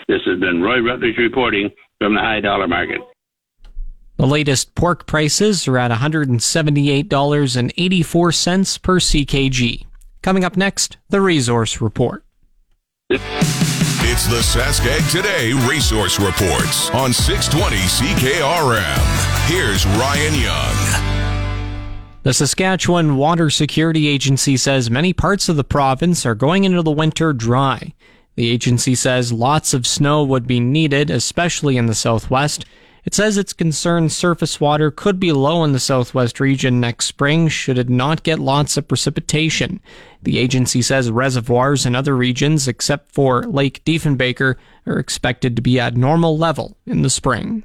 This 0.06 0.22
has 0.26 0.38
been 0.38 0.62
Roy 0.62 0.78
Rutledge 0.80 1.18
reporting 1.18 1.70
from 1.98 2.14
the 2.14 2.20
high 2.20 2.40
dollar 2.40 2.68
market. 2.68 3.00
The 4.16 4.26
latest 4.26 4.74
pork 4.74 5.06
prices 5.06 5.68
are 5.68 5.78
at 5.78 5.92
$178.84 5.92 8.82
per 8.82 8.98
CKG. 8.98 9.86
Coming 10.22 10.44
up 10.44 10.56
next, 10.56 10.98
the 11.08 11.20
Resource 11.20 11.80
Report. 11.80 12.24
It's 13.10 14.26
the 14.26 14.42
Saskag 14.42 15.10
Today 15.12 15.52
Resource 15.68 16.18
Reports 16.18 16.90
on 16.90 17.12
620 17.12 17.76
CKRM. 17.76 19.48
Here's 19.48 19.86
Ryan 19.86 20.34
Young. 20.34 21.18
The 22.24 22.34
Saskatchewan 22.34 23.16
Water 23.16 23.48
Security 23.48 24.08
Agency 24.08 24.56
says 24.56 24.90
many 24.90 25.12
parts 25.12 25.48
of 25.48 25.56
the 25.56 25.64
province 25.64 26.26
are 26.26 26.34
going 26.34 26.64
into 26.64 26.82
the 26.82 26.90
winter 26.90 27.32
dry. 27.32 27.94
The 28.34 28.50
agency 28.50 28.94
says 28.94 29.32
lots 29.32 29.72
of 29.72 29.86
snow 29.86 30.24
would 30.24 30.46
be 30.46 30.60
needed, 30.60 31.10
especially 31.10 31.76
in 31.76 31.86
the 31.86 31.94
southwest, 31.94 32.64
it 33.08 33.14
says 33.14 33.38
it's 33.38 33.54
concerned 33.54 34.12
surface 34.12 34.60
water 34.60 34.90
could 34.90 35.18
be 35.18 35.32
low 35.32 35.64
in 35.64 35.72
the 35.72 35.80
southwest 35.80 36.40
region 36.40 36.78
next 36.78 37.06
spring 37.06 37.48
should 37.48 37.78
it 37.78 37.88
not 37.88 38.22
get 38.22 38.38
lots 38.38 38.76
of 38.76 38.86
precipitation. 38.86 39.80
The 40.22 40.36
agency 40.38 40.82
says 40.82 41.10
reservoirs 41.10 41.86
in 41.86 41.94
other 41.94 42.14
regions, 42.14 42.68
except 42.68 43.10
for 43.14 43.44
Lake 43.44 43.82
Diefenbaker, 43.86 44.56
are 44.84 44.98
expected 44.98 45.56
to 45.56 45.62
be 45.62 45.80
at 45.80 45.96
normal 45.96 46.36
level 46.36 46.76
in 46.84 47.00
the 47.00 47.08
spring. 47.08 47.64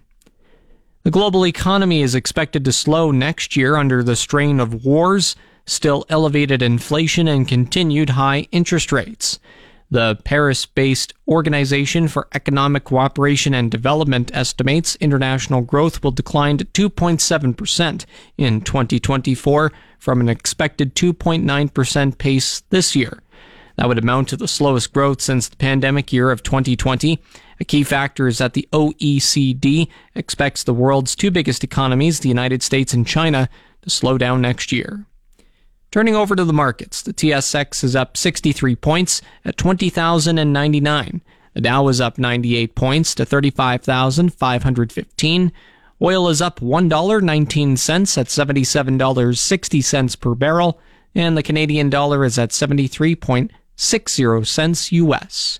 The 1.04 1.12
global 1.12 1.46
economy 1.46 2.04
is 2.04 2.16
expected 2.16 2.64
to 2.64 2.72
slow 2.72 3.12
next 3.12 3.58
year 3.58 3.76
under 3.76 4.02
the 4.02 4.16
strain 4.16 4.62
of 4.62 4.86
wars, 4.86 5.36
still 5.66 6.06
elevated 6.08 6.62
inflation, 6.62 7.28
and 7.28 7.46
continued 7.46 8.12
high 8.12 8.48
interest 8.54 8.94
rates. 8.94 9.42
The 9.92 10.18
Paris 10.24 10.66
based 10.66 11.14
Organization 11.28 12.08
for 12.08 12.28
Economic 12.34 12.86
Cooperation 12.86 13.54
and 13.54 13.70
Development 13.70 14.32
estimates 14.34 14.96
international 14.98 15.62
growth 15.62 16.04
will 16.04 16.12
decline 16.12 16.58
to 16.58 16.66
2.7% 16.66 18.06
in 18.38 18.62
2024 18.62 19.72
from 20.00 20.22
an 20.22 20.30
expected 20.30 20.96
2.9% 20.96 22.18
pace 22.18 22.64
this 22.70 22.96
year. 22.96 23.22
That 23.76 23.88
would 23.88 23.98
amount 23.98 24.30
to 24.30 24.38
the 24.38 24.48
slowest 24.48 24.94
growth 24.94 25.22
since 25.22 25.50
the 25.50 25.56
pandemic 25.56 26.14
year 26.14 26.32
of 26.32 26.44
2020. 26.44 27.20
A 27.60 27.66
key 27.66 27.84
factor 27.84 28.28
is 28.28 28.38
that 28.38 28.54
the 28.54 28.68
OECD 28.72 29.88
expects 30.16 30.64
the 30.64 30.74
world's 30.74 31.16
two 31.16 31.32
biggest 31.32 31.64
economies, 31.64 32.20
the 32.20 32.30
United 32.30 32.62
States 32.62 32.94
and 32.94 33.08
China, 33.08 33.50
to 33.82 33.90
slow 33.90 34.18
down 34.18 34.42
next 34.42 34.72
year. 34.72 35.06
Turning 35.94 36.16
over 36.16 36.36
to 36.36 36.44
the 36.44 36.52
markets, 36.52 37.04
the 37.04 37.14
TSX 37.14 37.84
is 37.84 37.96
up 37.96 38.18
63 38.18 38.76
points 38.78 39.22
at 39.46 39.58
20,099. 39.58 41.22
The 41.54 41.62
Dow 41.62 41.88
is 41.88 42.02
up 42.02 42.18
98 42.18 42.74
points 42.74 43.14
to 43.14 43.24
35,515. 43.24 45.52
Oil 46.02 46.30
is 46.30 46.42
up 46.42 46.62
$1.19 46.62 48.18
at 48.18 48.26
$77.60 48.26 50.20
per 50.20 50.34
barrel, 50.34 50.80
and 51.14 51.38
the 51.38 51.44
Canadian 51.44 51.92
dollar 51.92 52.26
is 52.26 52.40
at 52.40 52.50
73.60 52.50 54.48
cents 54.48 54.92
US. 54.92 55.60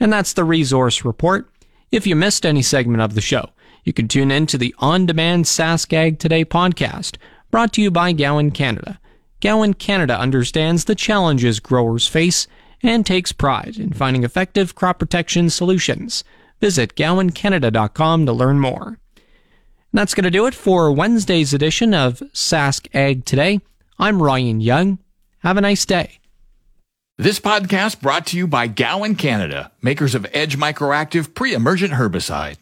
And 0.00 0.10
that's 0.10 0.32
the 0.32 0.44
resource 0.44 1.04
report. 1.04 1.50
If 1.92 2.06
you 2.06 2.16
missed 2.16 2.46
any 2.46 2.62
segment 2.62 3.02
of 3.02 3.14
the 3.14 3.20
show, 3.20 3.50
you 3.84 3.92
can 3.92 4.08
tune 4.08 4.30
in 4.30 4.46
to 4.46 4.56
the 4.56 4.74
on-demand 4.78 5.44
Saskag 5.44 6.18
Today 6.18 6.46
podcast, 6.46 7.18
brought 7.50 7.74
to 7.74 7.82
you 7.82 7.90
by 7.90 8.12
Gowan 8.12 8.52
Canada. 8.52 8.98
Gowan 9.46 9.74
Canada 9.74 10.18
understands 10.18 10.86
the 10.86 10.96
challenges 10.96 11.60
growers 11.60 12.08
face 12.08 12.48
and 12.82 13.06
takes 13.06 13.30
pride 13.30 13.76
in 13.76 13.92
finding 13.92 14.24
effective 14.24 14.74
crop 14.74 14.98
protection 14.98 15.50
solutions. 15.50 16.24
Visit 16.60 16.96
gowancanada.com 16.96 18.26
to 18.26 18.32
learn 18.32 18.58
more. 18.58 18.88
And 18.88 18.98
that's 19.92 20.14
going 20.14 20.24
to 20.24 20.32
do 20.32 20.46
it 20.46 20.54
for 20.54 20.90
Wednesday's 20.90 21.54
edition 21.54 21.94
of 21.94 22.24
Sask 22.34 22.88
Ag 22.92 23.24
Today. 23.24 23.60
I'm 24.00 24.20
Ryan 24.20 24.60
Young. 24.60 24.98
Have 25.44 25.56
a 25.56 25.60
nice 25.60 25.86
day. 25.86 26.18
This 27.16 27.38
podcast 27.38 28.00
brought 28.00 28.26
to 28.26 28.36
you 28.36 28.48
by 28.48 28.66
Gowan 28.66 29.14
Canada, 29.14 29.70
makers 29.80 30.16
of 30.16 30.26
Edge 30.32 30.58
Microactive 30.58 31.34
pre-emergent 31.34 31.92
herbicide. 31.92 32.56